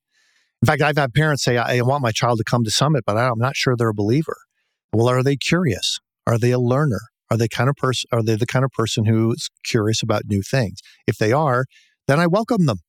In 0.62 0.66
fact, 0.66 0.82
I've 0.82 0.98
had 0.98 1.14
parents 1.14 1.44
say, 1.44 1.58
"I 1.58 1.78
I 1.78 1.82
want 1.82 2.02
my 2.02 2.12
child 2.12 2.38
to 2.40 2.44
come 2.44 2.64
to 2.64 2.72
Summit, 2.72 3.04
but 3.06 3.18
I'm 3.18 3.38
not 3.40 3.56
sure 3.56 3.76
they're 3.76 3.90
a 3.90 3.94
believer." 3.94 4.38
Well, 4.94 5.08
are 5.10 5.24
they 5.24 5.36
curious? 5.36 6.00
Are 6.26 6.38
they 6.38 6.52
a 6.52 6.60
learner? 6.60 7.02
Are 7.32 7.38
they 7.38 7.48
kind 7.48 7.70
of 7.70 7.76
person? 7.76 8.08
Are 8.12 8.24
they 8.24 8.36
the 8.36 8.46
kind 8.46 8.66
of 8.66 8.72
person 8.72 9.06
who's 9.06 9.50
curious 9.64 10.02
about 10.02 10.24
new 10.26 10.42
things? 10.42 10.80
If 11.08 11.18
they 11.18 11.32
are, 11.32 11.66
then 12.08 12.20
I 12.20 12.28
welcome 12.28 12.66
them 12.66 12.80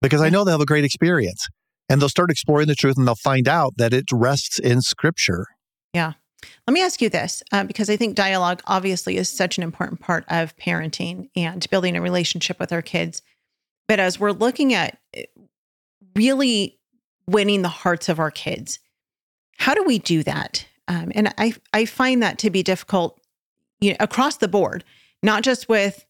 because 0.00 0.20
I 0.20 0.28
know 0.28 0.44
they'll 0.44 0.54
have 0.54 0.60
a 0.60 0.66
great 0.66 0.84
experience 0.84 1.46
and 1.88 2.00
they'll 2.00 2.08
start 2.08 2.30
exploring 2.30 2.66
the 2.66 2.74
truth 2.74 2.96
and 2.96 3.06
they'll 3.06 3.14
find 3.14 3.48
out 3.48 3.74
that 3.76 3.92
it 3.92 4.06
rests 4.12 4.58
in 4.58 4.80
Scripture. 4.80 5.46
Yeah. 5.92 6.14
Let 6.66 6.74
me 6.74 6.82
ask 6.82 7.02
you 7.02 7.08
this, 7.08 7.42
uh, 7.52 7.64
because 7.64 7.90
I 7.90 7.96
think 7.96 8.14
dialogue 8.14 8.62
obviously 8.66 9.16
is 9.16 9.28
such 9.28 9.56
an 9.58 9.64
important 9.64 10.00
part 10.00 10.24
of 10.28 10.56
parenting 10.56 11.30
and 11.34 11.68
building 11.70 11.96
a 11.96 12.00
relationship 12.00 12.60
with 12.60 12.72
our 12.72 12.82
kids. 12.82 13.22
But 13.88 13.98
as 13.98 14.20
we're 14.20 14.32
looking 14.32 14.74
at 14.74 14.98
eh, 15.14 15.24
really 16.14 16.78
winning 17.26 17.62
the 17.62 17.68
hearts 17.68 18.08
of 18.08 18.20
our 18.20 18.30
kids, 18.30 18.78
how 19.56 19.74
do 19.74 19.82
we 19.82 19.98
do 19.98 20.22
that? 20.22 20.66
Um, 20.86 21.10
and 21.14 21.34
I 21.36 21.54
I 21.72 21.84
find 21.84 22.22
that 22.22 22.38
to 22.38 22.50
be 22.50 22.62
difficult, 22.62 23.20
you 23.80 23.90
know, 23.90 23.96
across 24.00 24.36
the 24.36 24.48
board, 24.48 24.84
not 25.22 25.42
just 25.42 25.68
with 25.68 26.04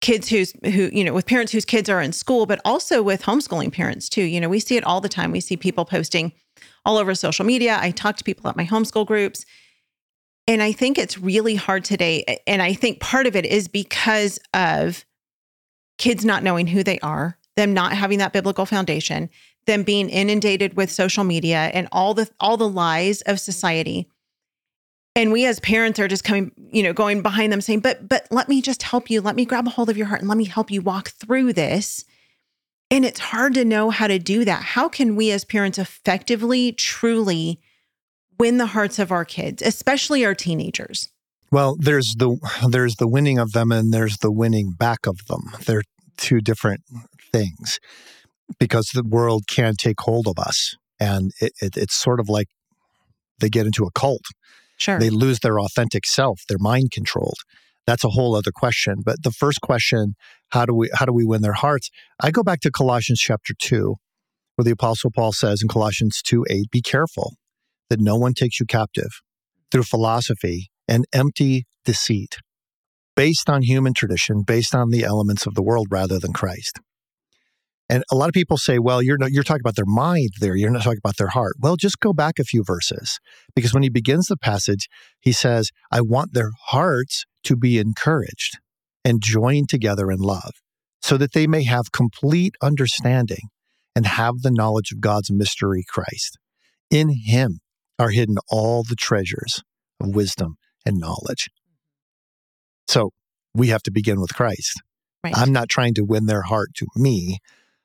kids 0.00 0.28
who's 0.28 0.52
who 0.64 0.90
you 0.92 1.02
know 1.02 1.14
with 1.14 1.26
parents 1.26 1.50
whose 1.50 1.64
kids 1.64 1.88
are 1.88 2.02
in 2.02 2.12
school, 2.12 2.46
but 2.46 2.60
also 2.64 3.02
with 3.02 3.22
homeschooling 3.22 3.72
parents 3.72 4.08
too. 4.08 4.22
You 4.22 4.40
know, 4.40 4.48
we 4.48 4.60
see 4.60 4.76
it 4.76 4.84
all 4.84 5.00
the 5.00 5.08
time. 5.08 5.32
We 5.32 5.40
see 5.40 5.56
people 5.56 5.84
posting 5.84 6.32
all 6.84 6.98
over 6.98 7.14
social 7.14 7.44
media. 7.44 7.78
I 7.80 7.90
talk 7.90 8.16
to 8.16 8.24
people 8.24 8.48
at 8.48 8.56
my 8.56 8.66
homeschool 8.66 9.06
groups. 9.06 9.44
And 10.46 10.62
I 10.62 10.72
think 10.72 10.98
it's 10.98 11.18
really 11.18 11.54
hard 11.54 11.84
today. 11.84 12.40
And 12.46 12.60
I 12.60 12.74
think 12.74 13.00
part 13.00 13.26
of 13.26 13.34
it 13.34 13.46
is 13.46 13.66
because 13.66 14.38
of 14.52 15.04
kids 15.96 16.24
not 16.24 16.42
knowing 16.42 16.66
who 16.66 16.82
they 16.82 16.98
are, 17.00 17.38
them 17.56 17.72
not 17.72 17.92
having 17.92 18.18
that 18.18 18.32
biblical 18.32 18.66
foundation, 18.66 19.30
them 19.66 19.82
being 19.84 20.10
inundated 20.10 20.76
with 20.76 20.90
social 20.90 21.24
media 21.24 21.70
and 21.72 21.88
all 21.92 22.12
the 22.12 22.28
all 22.40 22.56
the 22.56 22.68
lies 22.68 23.22
of 23.22 23.40
society. 23.40 24.08
And 25.16 25.30
we 25.30 25.46
as 25.46 25.60
parents 25.60 26.00
are 26.00 26.08
just 26.08 26.24
coming, 26.24 26.50
you 26.72 26.82
know, 26.82 26.92
going 26.92 27.22
behind 27.22 27.52
them 27.52 27.60
saying, 27.60 27.80
"But 27.80 28.08
but 28.08 28.26
let 28.30 28.48
me 28.48 28.60
just 28.60 28.82
help 28.82 29.10
you. 29.10 29.20
Let 29.20 29.36
me 29.36 29.44
grab 29.44 29.66
a 29.66 29.70
hold 29.70 29.88
of 29.88 29.96
your 29.96 30.06
heart 30.06 30.20
and 30.20 30.28
let 30.28 30.38
me 30.38 30.44
help 30.44 30.70
you 30.70 30.82
walk 30.82 31.10
through 31.10 31.52
this." 31.52 32.04
And 32.90 33.04
it's 33.04 33.20
hard 33.20 33.54
to 33.54 33.64
know 33.64 33.90
how 33.90 34.06
to 34.06 34.18
do 34.18 34.44
that. 34.44 34.62
How 34.62 34.88
can 34.88 35.16
we 35.16 35.30
as 35.30 35.44
parents 35.44 35.78
effectively, 35.78 36.72
truly 36.72 37.60
win 38.38 38.58
the 38.58 38.66
hearts 38.66 38.98
of 38.98 39.12
our 39.12 39.24
kids, 39.24 39.62
especially 39.62 40.24
our 40.24 40.34
teenagers? 40.34 41.08
Well, 41.50 41.76
there's 41.78 42.14
the 42.18 42.36
there's 42.68 42.96
the 42.96 43.08
winning 43.08 43.38
of 43.38 43.52
them 43.52 43.70
and 43.70 43.92
there's 43.92 44.18
the 44.18 44.32
winning 44.32 44.72
back 44.72 45.06
of 45.06 45.18
them. 45.28 45.52
They're 45.64 45.84
two 46.16 46.40
different 46.40 46.82
things 47.32 47.78
because 48.58 48.90
the 48.92 49.04
world 49.04 49.44
can 49.48 49.74
take 49.76 50.00
hold 50.00 50.26
of 50.26 50.38
us, 50.38 50.76
and 50.98 51.30
it, 51.40 51.52
it, 51.60 51.76
it's 51.76 51.94
sort 51.94 52.18
of 52.18 52.28
like 52.28 52.48
they 53.40 53.48
get 53.48 53.66
into 53.66 53.84
a 53.84 53.90
cult. 53.92 54.22
Sure. 54.76 54.98
They 54.98 55.10
lose 55.10 55.40
their 55.40 55.60
authentic 55.60 56.06
self. 56.06 56.42
They're 56.48 56.58
mind 56.58 56.90
controlled. 56.90 57.38
That's 57.86 58.04
a 58.04 58.10
whole 58.10 58.34
other 58.34 58.50
question. 58.52 58.96
But 59.04 59.22
the 59.22 59.30
first 59.30 59.60
question, 59.60 60.14
how 60.50 60.64
do 60.64 60.74
we 60.74 60.90
how 60.94 61.04
do 61.04 61.12
we 61.12 61.24
win 61.24 61.42
their 61.42 61.52
hearts? 61.52 61.90
I 62.20 62.30
go 62.30 62.42
back 62.42 62.60
to 62.60 62.70
Colossians 62.70 63.20
chapter 63.20 63.54
two, 63.58 63.96
where 64.56 64.64
the 64.64 64.70
apostle 64.70 65.10
Paul 65.10 65.32
says 65.32 65.60
in 65.62 65.68
Colossians 65.68 66.22
2 66.22 66.46
8, 66.48 66.70
be 66.70 66.80
careful 66.80 67.34
that 67.90 68.00
no 68.00 68.16
one 68.16 68.34
takes 68.34 68.60
you 68.60 68.66
captive 68.66 69.20
through 69.70 69.82
philosophy 69.82 70.70
and 70.86 71.04
empty 71.12 71.66
deceit, 71.84 72.38
based 73.16 73.50
on 73.50 73.62
human 73.62 73.94
tradition, 73.94 74.42
based 74.42 74.74
on 74.74 74.90
the 74.90 75.04
elements 75.04 75.46
of 75.46 75.54
the 75.54 75.62
world 75.62 75.88
rather 75.90 76.18
than 76.18 76.32
Christ. 76.32 76.80
And 77.94 78.02
a 78.10 78.16
lot 78.16 78.26
of 78.28 78.32
people 78.32 78.56
say, 78.56 78.80
well, 78.80 79.00
you're 79.00 79.16
not, 79.16 79.30
you're 79.30 79.44
talking 79.44 79.60
about 79.60 79.76
their 79.76 79.84
mind 79.86 80.30
there. 80.40 80.56
You're 80.56 80.72
not 80.72 80.82
talking 80.82 80.98
about 80.98 81.16
their 81.16 81.28
heart. 81.28 81.54
Well, 81.60 81.76
just 81.76 82.00
go 82.00 82.12
back 82.12 82.40
a 82.40 82.44
few 82.44 82.64
verses 82.64 83.20
because 83.54 83.72
when 83.72 83.84
he 83.84 83.88
begins 83.88 84.26
the 84.26 84.36
passage, 84.36 84.88
he 85.20 85.30
says, 85.30 85.70
I 85.92 86.00
want 86.00 86.32
their 86.32 86.50
hearts 86.66 87.24
to 87.44 87.54
be 87.54 87.78
encouraged 87.78 88.58
and 89.04 89.22
joined 89.22 89.68
together 89.68 90.10
in 90.10 90.18
love 90.18 90.54
so 91.02 91.16
that 91.18 91.34
they 91.34 91.46
may 91.46 91.62
have 91.62 91.92
complete 91.92 92.56
understanding 92.60 93.50
and 93.94 94.06
have 94.06 94.40
the 94.42 94.50
knowledge 94.50 94.90
of 94.90 95.00
God's 95.00 95.30
mystery, 95.30 95.84
Christ. 95.88 96.36
In 96.90 97.10
him 97.10 97.60
are 98.00 98.10
hidden 98.10 98.38
all 98.50 98.82
the 98.82 98.96
treasures 98.96 99.62
of 100.00 100.16
wisdom 100.16 100.56
and 100.84 100.98
knowledge. 100.98 101.48
So 102.88 103.10
we 103.54 103.68
have 103.68 103.84
to 103.84 103.92
begin 103.92 104.20
with 104.20 104.34
Christ. 104.34 104.82
right. 105.22 105.38
I'm 105.38 105.52
not 105.52 105.68
trying 105.68 105.94
to 105.94 106.02
win 106.02 106.26
their 106.26 106.42
heart 106.42 106.70
to 106.78 106.86
me. 106.96 107.38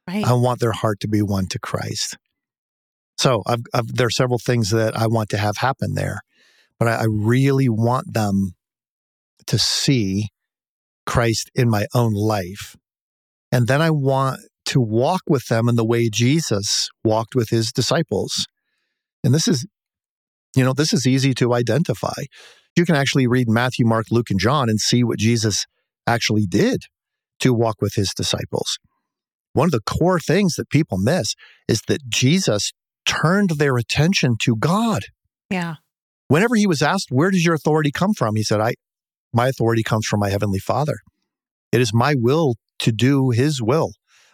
Right. 0.09 0.25
I 0.25 0.33
want 0.33 0.59
their 0.59 0.71
heart 0.71 0.99
to 1.01 1.07
be 1.07 1.21
one 1.21 1.47
to 1.47 1.59
Christ. 1.59 2.17
So 3.17 3.43
I've, 3.45 3.61
I've, 3.73 3.87
there 3.87 4.07
are 4.07 4.11
several 4.11 4.39
things 4.39 4.69
that 4.69 4.97
I 4.97 5.07
want 5.07 5.29
to 5.29 5.37
have 5.37 5.57
happen 5.57 5.93
there. 5.93 6.21
but 6.79 6.87
I, 6.87 7.01
I 7.01 7.05
really 7.09 7.69
want 7.69 8.13
them 8.13 8.53
to 9.47 9.59
see 9.59 10.29
Christ 11.05 11.49
in 11.53 11.69
my 11.69 11.85
own 11.93 12.13
life. 12.13 12.75
And 13.51 13.67
then 13.67 13.81
I 13.81 13.89
want 13.89 14.39
to 14.67 14.79
walk 14.79 15.21
with 15.27 15.47
them 15.47 15.67
in 15.67 15.75
the 15.75 15.85
way 15.85 16.09
Jesus 16.09 16.89
walked 17.03 17.35
with 17.35 17.49
his 17.49 17.71
disciples. 17.71 18.45
And 19.23 19.33
this 19.33 19.47
is, 19.47 19.65
you 20.55 20.63
know, 20.63 20.73
this 20.73 20.93
is 20.93 21.07
easy 21.07 21.33
to 21.35 21.53
identify. 21.53 22.13
You 22.75 22.85
can 22.85 22.95
actually 22.95 23.27
read 23.27 23.49
Matthew, 23.49 23.85
Mark, 23.85 24.05
Luke, 24.11 24.29
and 24.29 24.39
John 24.39 24.69
and 24.69 24.79
see 24.79 25.03
what 25.03 25.17
Jesus 25.17 25.65
actually 26.05 26.45
did 26.45 26.83
to 27.39 27.53
walk 27.53 27.81
with 27.81 27.95
his 27.95 28.13
disciples. 28.15 28.77
One 29.53 29.65
of 29.65 29.71
the 29.71 29.81
core 29.81 30.19
things 30.19 30.55
that 30.55 30.69
people 30.69 30.97
miss 30.97 31.35
is 31.67 31.81
that 31.87 32.07
Jesus 32.09 32.71
turned 33.05 33.51
their 33.51 33.77
attention 33.77 34.35
to 34.41 34.55
God. 34.55 35.03
Yeah. 35.49 35.75
Whenever 36.27 36.55
he 36.55 36.67
was 36.67 36.81
asked, 36.81 37.07
Where 37.09 37.31
does 37.31 37.43
your 37.43 37.55
authority 37.55 37.91
come 37.91 38.13
from? 38.13 38.35
He 38.35 38.43
said, 38.43 38.61
I, 38.61 38.73
My 39.33 39.47
authority 39.47 39.83
comes 39.83 40.05
from 40.05 40.19
my 40.19 40.29
heavenly 40.29 40.59
Father. 40.59 40.97
It 41.71 41.81
is 41.81 41.93
my 41.93 42.15
will 42.17 42.55
to 42.79 42.91
do 42.91 43.31
his 43.31 43.61
will. 43.61 43.91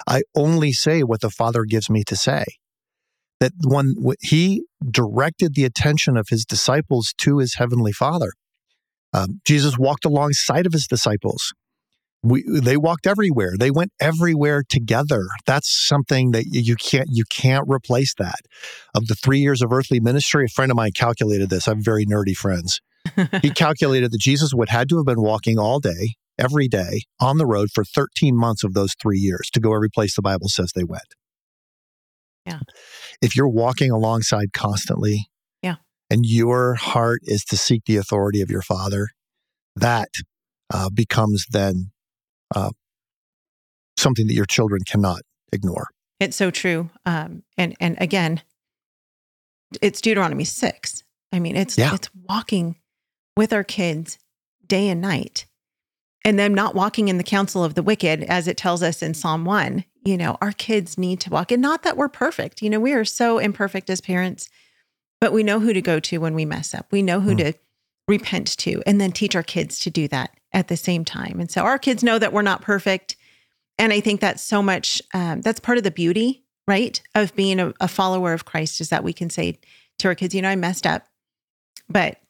I 0.08 0.22
only 0.36 0.72
say 0.74 1.02
what 1.02 1.22
the 1.22 1.30
Father 1.30 1.64
gives 1.64 1.90
me 1.90 2.04
to 2.08 2.16
say. 2.16 2.44
That 3.40 3.54
when 3.66 3.96
he 4.22 4.64
directed 4.90 5.56
the 5.56 5.66
attention 5.66 6.16
of 6.18 6.28
his 6.30 6.46
disciples 6.46 7.14
to 7.20 7.40
his 7.40 7.56
heavenly 7.56 7.92
Father, 7.92 8.32
um, 9.14 9.42
Jesus 9.46 9.78
walked 9.78 10.06
alongside 10.06 10.66
of 10.66 10.74
his 10.74 10.88
disciples. 10.88 11.54
We, 12.26 12.44
they 12.48 12.76
walked 12.76 13.06
everywhere. 13.06 13.54
They 13.58 13.70
went 13.70 13.92
everywhere 14.02 14.64
together. 14.68 15.28
That's 15.46 15.70
something 15.70 16.32
that 16.32 16.46
you 16.48 16.76
can't 16.76 17.08
you 17.12 17.24
can't 17.30 17.66
replace 17.70 18.16
that. 18.16 18.40
Of 18.96 19.06
the 19.08 19.14
three 19.16 19.40
years 19.40 19.62
of 19.62 19.72
earthly 19.72 20.00
ministry, 20.00 20.46
a 20.46 20.48
friend 20.48 20.72
of 20.72 20.76
mine 20.76 20.92
calculated 20.96 21.52
this. 21.52 21.68
I 21.68 21.72
have 21.72 21.80
very 21.80 22.06
nerdy 22.06 22.36
friends. 22.36 22.82
he 23.44 23.50
calculated 23.56 24.12
that 24.12 24.20
Jesus 24.20 24.54
would 24.56 24.70
had 24.70 24.90
to 24.90 24.98
have 24.98 25.06
been 25.06 25.22
walking 25.22 25.60
all 25.60 25.80
day, 25.80 26.16
every 26.40 26.68
day 26.68 27.04
on 27.20 27.38
the 27.38 27.46
road 27.46 27.70
for 27.72 27.84
13 27.84 28.36
months 28.36 28.64
of 28.64 28.74
those 28.74 28.96
three 29.00 29.20
years 29.20 29.50
to 29.54 29.60
go 29.60 29.76
every 29.76 29.90
place 29.90 30.16
the 30.16 30.24
Bible 30.24 30.50
says 30.50 30.72
they 30.74 30.84
went. 30.84 31.14
Yeah. 32.48 32.60
If 33.22 33.36
you're 33.36 33.48
walking 33.48 33.92
alongside 33.92 34.52
constantly, 34.52 35.28
yeah, 35.62 35.76
and 36.10 36.26
your 36.26 36.74
heart 36.74 37.22
is 37.24 37.44
to 37.46 37.58
seek 37.58 37.84
the 37.86 37.98
authority 37.98 38.42
of 38.42 38.50
your 38.50 38.64
Father, 38.64 39.10
that 39.76 40.10
uh, 40.74 40.90
becomes 40.90 41.46
then 41.50 41.92
uh, 42.54 42.72
something 43.98 44.28
that 44.28 44.34
your 44.34 44.46
children 44.46 44.82
cannot 44.86 45.22
ignore. 45.52 45.88
It's 46.20 46.36
so 46.36 46.52
true. 46.52 46.90
Um, 47.06 47.44
and 47.58 47.76
and 47.80 47.98
again, 48.00 48.42
it's 49.82 50.02
Deuteronomy 50.02 50.44
six. 50.44 51.04
I 51.32 51.40
mean, 51.40 51.56
it's 51.56 51.78
yeah. 51.78 51.94
it's 51.94 52.10
walking 52.28 52.78
with 53.36 53.52
our 53.52 53.64
kids 53.64 54.18
day 54.66 54.88
and 54.90 55.02
night 55.02 55.46
and 56.26 56.40
them 56.40 56.56
not 56.56 56.74
walking 56.74 57.08
in 57.08 57.18
the 57.18 57.24
counsel 57.24 57.64
of 57.64 57.76
the 57.76 57.84
wicked, 57.84 58.24
as 58.24 58.48
it 58.48 58.58
tells 58.58 58.82
us 58.82 59.04
in 59.04 59.14
Psalm 59.14 59.46
1. 59.46 59.86
You 60.04 60.18
know, 60.18 60.38
our 60.42 60.52
kids 60.52 60.98
need 60.98 61.20
to 61.22 61.30
walk, 61.30 61.52
and 61.52 61.62
not 61.62 61.84
that 61.84 61.98
we're 61.98 62.10
perfect. 62.10 62.62
You 62.62 62.70
know, 62.70 62.80
we 62.80 62.94
are 62.94 63.06
so 63.06 63.38
imperfect 63.38 63.90
as 63.90 64.02
parents, 64.02 64.50
but 65.22 65.32
we 65.32 65.44
know 65.44 65.60
who 65.60 65.72
to 65.72 65.82
go 65.82 66.00
to 66.00 66.18
when 66.18 66.34
we 66.34 66.46
mess 66.46 66.74
up. 66.74 66.88
We 66.92 67.04
know 67.04 67.20
who 67.20 67.36
mm. 67.36 67.38
to 67.38 67.54
repent 68.08 68.58
to, 68.58 68.82
and 68.86 69.00
then 69.00 69.12
teach 69.12 69.36
our 69.36 69.44
kids 69.44 69.80
to 69.80 69.90
do 69.90 70.08
that 70.08 70.32
at 70.54 70.68
the 70.68 70.78
same 70.78 71.06
time. 71.06 71.40
And 71.40 71.52
so 71.52 71.64
our 71.64 71.78
kids 71.78 72.04
know 72.04 72.18
that 72.20 72.34
we're 72.34 72.42
not 72.42 72.62
perfect. 72.62 73.16
And 73.78 73.92
I 73.92 74.00
think 74.00 74.22
that's 74.22 74.42
so 74.42 74.62
much, 74.62 75.02
um, 75.14 75.42
that's 75.42 75.60
part 75.60 75.78
of 75.78 75.84
the 75.84 75.92
beauty, 75.92 76.44
right, 76.68 77.02
of 77.14 77.36
being 77.36 77.60
a, 77.60 77.74
a 77.80 77.88
follower 77.88 78.34
of 78.34 78.46
Christ 78.46 78.80
is 78.80 78.90
that 78.90 79.04
we 79.04 79.14
can 79.14 79.30
say 79.30 79.60
to 80.00 80.08
our 80.08 80.16
kids, 80.16 80.34
you 80.34 80.42
know, 80.42 80.50
I 80.50 80.56
messed 80.56 80.88
up, 80.88 81.06
but 81.90 82.22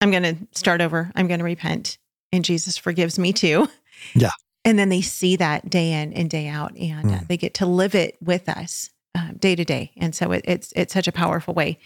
I'm 0.00 0.10
going 0.10 0.22
to 0.22 0.36
start 0.52 0.80
over. 0.80 1.10
I'm 1.14 1.26
going 1.26 1.40
to 1.40 1.44
repent 1.44 1.98
and 2.32 2.44
Jesus 2.44 2.76
forgives 2.76 3.18
me 3.18 3.32
too. 3.32 3.68
Yeah. 4.14 4.30
And 4.64 4.76
then 4.76 4.88
they 4.88 5.00
see 5.00 5.36
that 5.36 5.70
day 5.70 5.92
in 5.92 6.12
and 6.12 6.28
day 6.28 6.48
out, 6.48 6.74
and 6.74 7.04
mm. 7.04 7.20
uh, 7.20 7.24
they 7.28 7.36
get 7.36 7.54
to 7.54 7.66
live 7.66 7.94
it 7.94 8.16
with 8.20 8.48
us 8.48 8.90
uh, 9.14 9.30
day 9.38 9.54
to 9.54 9.64
day. 9.64 9.92
And 9.96 10.12
so 10.12 10.32
it, 10.32 10.44
it's 10.44 10.72
it's 10.74 10.92
such 10.92 11.06
a 11.06 11.12
powerful 11.12 11.54
way 11.54 11.78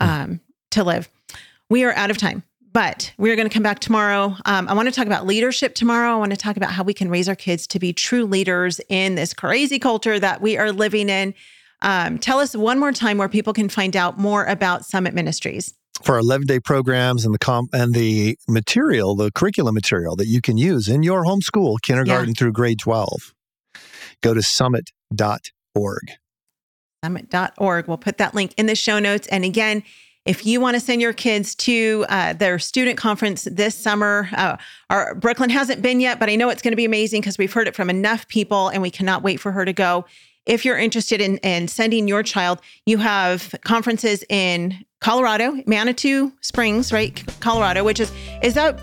mm. 0.00 0.06
um, 0.06 0.30
mm. 0.30 0.40
to 0.70 0.84
live. 0.84 1.08
We 1.68 1.82
are 1.82 1.92
out 1.94 2.12
of 2.12 2.18
time, 2.18 2.44
but 2.72 3.12
we 3.18 3.30
are 3.30 3.36
going 3.36 3.48
to 3.48 3.52
come 3.52 3.62
back 3.62 3.80
tomorrow. 3.80 4.36
Um, 4.44 4.68
I 4.68 4.74
want 4.74 4.88
to 4.88 4.94
talk 4.94 5.06
about 5.06 5.26
leadership 5.26 5.74
tomorrow. 5.74 6.12
I 6.12 6.16
want 6.16 6.30
to 6.30 6.36
talk 6.36 6.56
about 6.56 6.72
how 6.72 6.82
we 6.82 6.94
can 6.94 7.10
raise 7.10 7.28
our 7.28 7.36
kids 7.36 7.66
to 7.68 7.78
be 7.78 7.92
true 7.92 8.24
leaders 8.24 8.80
in 8.88 9.14
this 9.14 9.34
crazy 9.34 9.78
culture 9.78 10.18
that 10.18 10.40
we 10.40 10.56
are 10.56 10.72
living 10.72 11.08
in. 11.08 11.34
Um, 11.82 12.18
tell 12.18 12.38
us 12.38 12.56
one 12.56 12.78
more 12.78 12.92
time 12.92 13.18
where 13.18 13.28
people 13.28 13.52
can 13.52 13.68
find 13.68 13.96
out 13.96 14.18
more 14.18 14.44
about 14.44 14.84
Summit 14.84 15.14
Ministries 15.14 15.74
for 16.02 16.14
our 16.14 16.20
11 16.20 16.46
day 16.46 16.60
programs 16.60 17.24
and 17.24 17.34
the 17.34 17.38
comp 17.38 17.70
and 17.72 17.94
the 17.94 18.36
material, 18.48 19.14
the 19.14 19.30
curriculum 19.30 19.74
material 19.74 20.16
that 20.16 20.26
you 20.26 20.40
can 20.40 20.56
use 20.56 20.88
in 20.88 21.02
your 21.02 21.24
homeschool, 21.24 21.80
kindergarten 21.82 22.30
yeah. 22.30 22.34
through 22.36 22.52
grade 22.52 22.78
12. 22.78 23.34
Go 24.22 24.34
to 24.34 24.42
summit.org. 24.42 26.12
Summit.org. 27.04 27.88
We'll 27.88 27.96
put 27.98 28.18
that 28.18 28.34
link 28.34 28.54
in 28.56 28.66
the 28.66 28.76
show 28.76 28.98
notes. 28.98 29.26
And 29.28 29.44
again, 29.44 29.82
if 30.24 30.46
you 30.46 30.60
want 30.60 30.74
to 30.74 30.80
send 30.80 31.02
your 31.02 31.12
kids 31.12 31.54
to 31.56 32.04
uh, 32.08 32.32
their 32.34 32.58
student 32.58 32.96
conference 32.96 33.44
this 33.50 33.74
summer, 33.74 34.28
uh, 34.32 34.56
our 34.88 35.14
Brooklyn 35.16 35.50
hasn't 35.50 35.82
been 35.82 36.00
yet, 36.00 36.20
but 36.20 36.30
I 36.30 36.36
know 36.36 36.48
it's 36.48 36.62
going 36.62 36.72
to 36.72 36.76
be 36.76 36.84
amazing 36.84 37.22
because 37.22 37.38
we've 37.38 37.52
heard 37.52 37.66
it 37.66 37.74
from 37.74 37.90
enough 37.90 38.28
people 38.28 38.68
and 38.68 38.82
we 38.82 38.90
cannot 38.90 39.22
wait 39.22 39.40
for 39.40 39.50
her 39.50 39.64
to 39.64 39.72
go. 39.72 40.04
If 40.46 40.64
you're 40.64 40.78
interested 40.78 41.20
in, 41.20 41.38
in 41.38 41.68
sending 41.68 42.08
your 42.08 42.22
child, 42.22 42.60
you 42.86 42.98
have 42.98 43.54
conferences 43.64 44.24
in 44.28 44.84
Colorado, 45.00 45.60
Manitou 45.66 46.32
Springs, 46.40 46.92
right? 46.92 47.22
Colorado, 47.40 47.82
which 47.84 48.00
is 48.00 48.12
is 48.42 48.54
that 48.54 48.80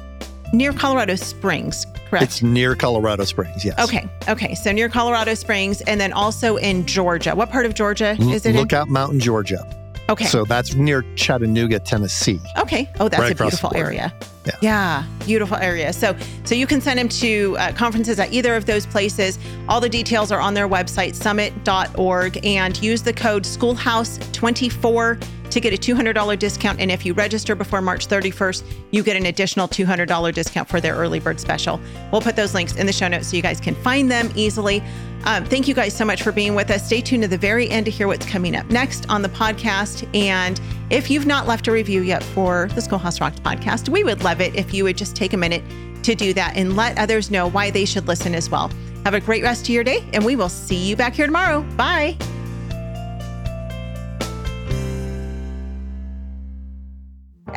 near 0.54 0.74
Colorado 0.74 1.16
Springs, 1.16 1.86
correct? 2.10 2.24
It's 2.24 2.42
near 2.42 2.76
Colorado 2.76 3.24
Springs, 3.24 3.64
yes. 3.64 3.80
Okay. 3.80 4.08
Okay. 4.28 4.56
So 4.56 4.72
near 4.72 4.90
Colorado 4.90 5.34
Springs 5.34 5.82
and 5.82 6.00
then 6.00 6.12
also 6.14 6.58
in 6.58 6.86
Georgia. 6.86 7.36
What 7.36 7.50
part 7.50 7.66
of 7.66 7.74
Georgia 7.74 8.18
is 8.20 8.46
it 8.46 8.56
Lookout 8.56 8.88
in? 8.88 8.94
Mountain, 8.94 9.20
Georgia. 9.20 9.89
Okay. 10.10 10.26
So 10.26 10.44
that's 10.44 10.74
near 10.74 11.04
Chattanooga, 11.16 11.80
Tennessee. 11.80 12.40
Okay. 12.58 12.90
Oh, 13.00 13.08
that's 13.08 13.22
right 13.22 13.32
a 13.32 13.36
beautiful 13.36 13.72
area. 13.76 14.14
Yeah. 14.46 14.56
yeah. 14.62 15.04
beautiful 15.26 15.58
area. 15.58 15.94
So 15.94 16.16
so 16.44 16.56
you 16.56 16.66
can 16.66 16.82
send 16.82 16.98
them 16.98 17.10
to 17.10 17.56
uh, 17.60 17.72
conferences 17.74 18.20
at 18.20 18.34
either 18.34 18.56
of 18.56 18.66
those 18.66 18.88
places. 18.88 19.38
All 19.68 19.80
the 19.80 19.90
details 19.90 20.32
are 20.32 20.42
on 20.42 20.56
their 20.56 20.68
website 20.68 21.14
summit.org 21.14 22.44
and 22.44 22.82
use 22.82 23.04
the 23.04 23.14
code 23.14 23.44
schoolhouse24 23.44 25.39
to 25.52 25.60
get 25.60 25.74
a 25.74 25.78
$200 25.78 26.38
discount. 26.40 26.80
And 26.80 26.92
if 26.92 27.06
you 27.06 27.14
register 27.14 27.56
before 27.56 27.82
March 27.82 28.08
31st, 28.08 28.64
you 28.92 29.04
get 29.04 29.16
an 29.16 29.26
additional 29.26 29.68
$200 29.68 30.34
discount 30.34 30.70
for 30.70 30.80
their 30.82 30.96
early 30.96 31.20
bird 31.20 31.40
special. 31.40 31.80
We'll 32.12 32.22
put 32.22 32.36
those 32.36 32.54
links 32.54 32.76
in 32.76 32.86
the 32.86 32.94
show 32.94 33.08
notes 33.08 33.30
so 33.30 33.36
you 33.36 33.42
guys 33.42 33.60
can 33.60 33.76
find 33.76 34.10
them 34.10 34.32
easily. 34.36 34.84
Um, 35.26 35.44
thank 35.46 35.68
you 35.68 35.74
guys 35.74 35.96
so 35.96 36.06
much 36.06 36.24
for 36.24 36.32
being 36.32 36.56
with 36.56 36.72
us. 36.72 36.86
Stay 36.86 37.02
tuned 37.02 37.24
to 37.24 37.28
the 37.28 37.38
very 37.38 37.70
end 37.70 37.86
to 37.86 37.92
hear 37.92 38.08
what's 38.08 38.26
coming 38.26 38.56
up 38.56 38.66
next 38.68 39.10
on 39.10 39.22
the 39.22 39.30
podcast. 39.30 40.08
And 40.16 40.60
if 40.90 41.10
you've 41.12 41.26
not 41.26 41.46
left 41.48 41.68
a 41.68 41.72
review 41.72 42.02
yet 42.02 42.24
for 42.24 42.70
the 42.76 42.82
Schoolhouse 42.82 43.20
Rocked 43.20 43.44
podcast, 43.44 43.90
we 43.90 44.04
would 44.04 44.24
love 44.24 44.42
it 44.42 44.56
if 44.56 44.74
you 44.74 44.86
would 44.86 44.98
just 44.98 45.16
take 45.16 45.34
a 45.34 45.38
minute 45.38 45.64
to 46.04 46.16
do 46.16 46.34
that 46.34 46.56
and 46.56 46.76
let 46.76 46.98
others 46.98 47.30
know 47.30 47.50
why 47.50 47.70
they 47.70 47.86
should 47.86 48.08
listen 48.08 48.34
as 48.34 48.50
well. 48.50 48.72
Have 49.04 49.14
a 49.14 49.20
great 49.20 49.44
rest 49.44 49.64
of 49.64 49.70
your 49.70 49.84
day, 49.84 50.06
and 50.14 50.26
we 50.26 50.36
will 50.36 50.50
see 50.50 50.76
you 50.76 50.96
back 50.96 51.14
here 51.14 51.26
tomorrow. 51.26 51.62
Bye. 51.76 52.18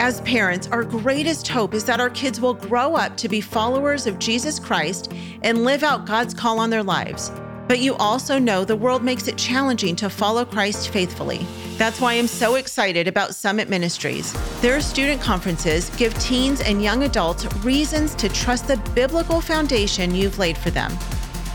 As 0.02 0.20
parents, 0.22 0.66
our 0.72 0.82
greatest 0.82 1.46
hope 1.46 1.74
is 1.74 1.84
that 1.84 2.00
our 2.00 2.10
kids 2.10 2.40
will 2.40 2.54
grow 2.54 2.96
up 2.96 3.16
to 3.18 3.28
be 3.28 3.40
followers 3.40 4.08
of 4.08 4.18
Jesus 4.18 4.58
Christ 4.58 5.12
and 5.42 5.64
live 5.64 5.84
out 5.84 6.06
God's 6.06 6.34
call 6.34 6.58
on 6.58 6.70
their 6.70 6.82
lives. 6.82 7.30
But 7.68 7.78
you 7.78 7.94
also 7.94 8.36
know 8.40 8.64
the 8.64 8.74
world 8.74 9.04
makes 9.04 9.28
it 9.28 9.38
challenging 9.38 9.94
to 9.94 10.10
follow 10.10 10.44
Christ 10.44 10.88
faithfully. 10.88 11.46
That's 11.78 12.00
why 12.00 12.14
I'm 12.14 12.26
so 12.26 12.56
excited 12.56 13.06
about 13.06 13.36
Summit 13.36 13.68
Ministries. 13.68 14.32
Their 14.60 14.80
student 14.80 15.20
conferences 15.20 15.88
give 15.90 16.18
teens 16.18 16.60
and 16.60 16.82
young 16.82 17.04
adults 17.04 17.46
reasons 17.58 18.16
to 18.16 18.28
trust 18.28 18.66
the 18.66 18.78
biblical 18.96 19.40
foundation 19.40 20.16
you've 20.16 20.36
laid 20.36 20.58
for 20.58 20.70
them. 20.70 20.90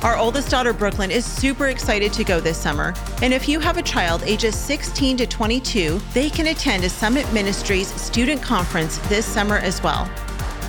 Our 0.04 0.16
oldest 0.16 0.52
daughter, 0.52 0.74
Brooklyn, 0.74 1.10
is 1.10 1.26
super 1.26 1.68
excited 1.68 2.14
to 2.14 2.24
go 2.24 2.40
this 2.40 2.58
summer. 2.58 2.94
And 3.24 3.34
if 3.34 3.50
you 3.50 3.60
have 3.60 3.78
a 3.78 3.82
child 3.82 4.22
ages 4.24 4.56
16 4.56 5.18
to 5.18 5.26
22, 5.26 6.00
they 6.14 6.30
can 6.30 6.48
attend 6.48 6.84
a 6.84 6.90
Summit 6.90 7.32
Ministries 7.34 7.88
student 8.00 8.42
conference 8.44 9.00
this 9.10 9.26
summer 9.26 9.58
as 9.58 9.82
well. 9.82 10.08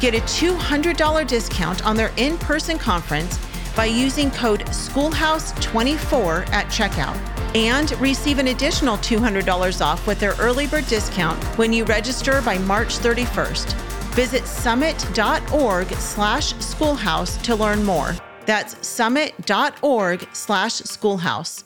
Get 0.01 0.14
a 0.14 0.21
$200 0.21 1.27
discount 1.27 1.85
on 1.85 1.95
their 1.95 2.11
in 2.17 2.38
person 2.38 2.79
conference 2.79 3.38
by 3.77 3.85
using 3.85 4.31
code 4.31 4.61
Schoolhouse24 4.67 6.49
at 6.49 6.67
checkout 6.69 7.17
and 7.55 7.93
receive 8.01 8.38
an 8.38 8.49
additional 8.49 8.97
$200 8.97 9.85
off 9.85 10.07
with 10.07 10.19
their 10.19 10.35
early 10.38 10.67
bird 10.67 10.87
discount 10.87 11.43
when 11.59 11.71
you 11.73 11.85
register 11.85 12.41
by 12.43 12.57
March 12.59 12.99
31st. 12.99 13.75
Visit 14.14 14.47
summit.org 14.47 15.88
slash 15.93 16.55
schoolhouse 16.61 17.37
to 17.43 17.55
learn 17.55 17.85
more. 17.85 18.17
That's 18.49 18.89
summit.org 18.89 20.27
slash 20.33 20.73
schoolhouse. 20.73 21.65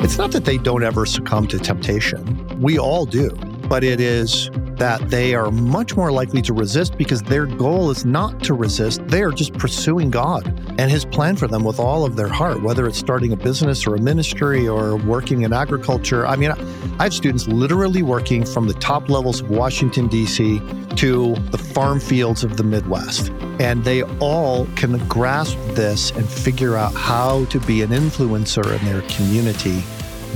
It's 0.00 0.18
not 0.18 0.32
that 0.32 0.44
they 0.44 0.58
don't 0.58 0.82
ever 0.82 1.06
succumb 1.06 1.46
to 1.48 1.58
temptation. 1.58 2.60
We 2.60 2.78
all 2.78 3.06
do. 3.06 3.30
But 3.72 3.84
it 3.84 4.02
is 4.02 4.50
that 4.74 5.08
they 5.08 5.34
are 5.34 5.50
much 5.50 5.96
more 5.96 6.12
likely 6.12 6.42
to 6.42 6.52
resist 6.52 6.98
because 6.98 7.22
their 7.22 7.46
goal 7.46 7.90
is 7.90 8.04
not 8.04 8.44
to 8.44 8.52
resist. 8.52 9.00
They 9.08 9.22
are 9.22 9.30
just 9.30 9.54
pursuing 9.54 10.10
God 10.10 10.46
and 10.78 10.90
His 10.90 11.06
plan 11.06 11.36
for 11.36 11.48
them 11.48 11.64
with 11.64 11.80
all 11.80 12.04
of 12.04 12.14
their 12.14 12.28
heart, 12.28 12.62
whether 12.62 12.86
it's 12.86 12.98
starting 12.98 13.32
a 13.32 13.36
business 13.36 13.86
or 13.86 13.94
a 13.94 13.98
ministry 13.98 14.68
or 14.68 14.96
working 14.96 15.40
in 15.40 15.54
agriculture. 15.54 16.26
I 16.26 16.36
mean, 16.36 16.50
I 16.98 17.04
have 17.04 17.14
students 17.14 17.48
literally 17.48 18.02
working 18.02 18.44
from 18.44 18.68
the 18.68 18.74
top 18.74 19.08
levels 19.08 19.40
of 19.40 19.48
Washington, 19.48 20.06
D.C. 20.06 20.60
to 20.96 21.34
the 21.50 21.56
farm 21.56 21.98
fields 21.98 22.44
of 22.44 22.58
the 22.58 22.64
Midwest. 22.64 23.30
And 23.58 23.84
they 23.84 24.02
all 24.18 24.66
can 24.76 24.98
grasp 25.08 25.56
this 25.68 26.10
and 26.10 26.28
figure 26.28 26.76
out 26.76 26.92
how 26.92 27.46
to 27.46 27.58
be 27.60 27.80
an 27.80 27.88
influencer 27.88 28.78
in 28.78 28.84
their 28.84 29.00
community 29.08 29.82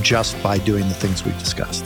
just 0.01 0.41
by 0.41 0.57
doing 0.57 0.89
the 0.89 0.95
things 0.95 1.23
we've 1.23 1.37
discussed. 1.37 1.85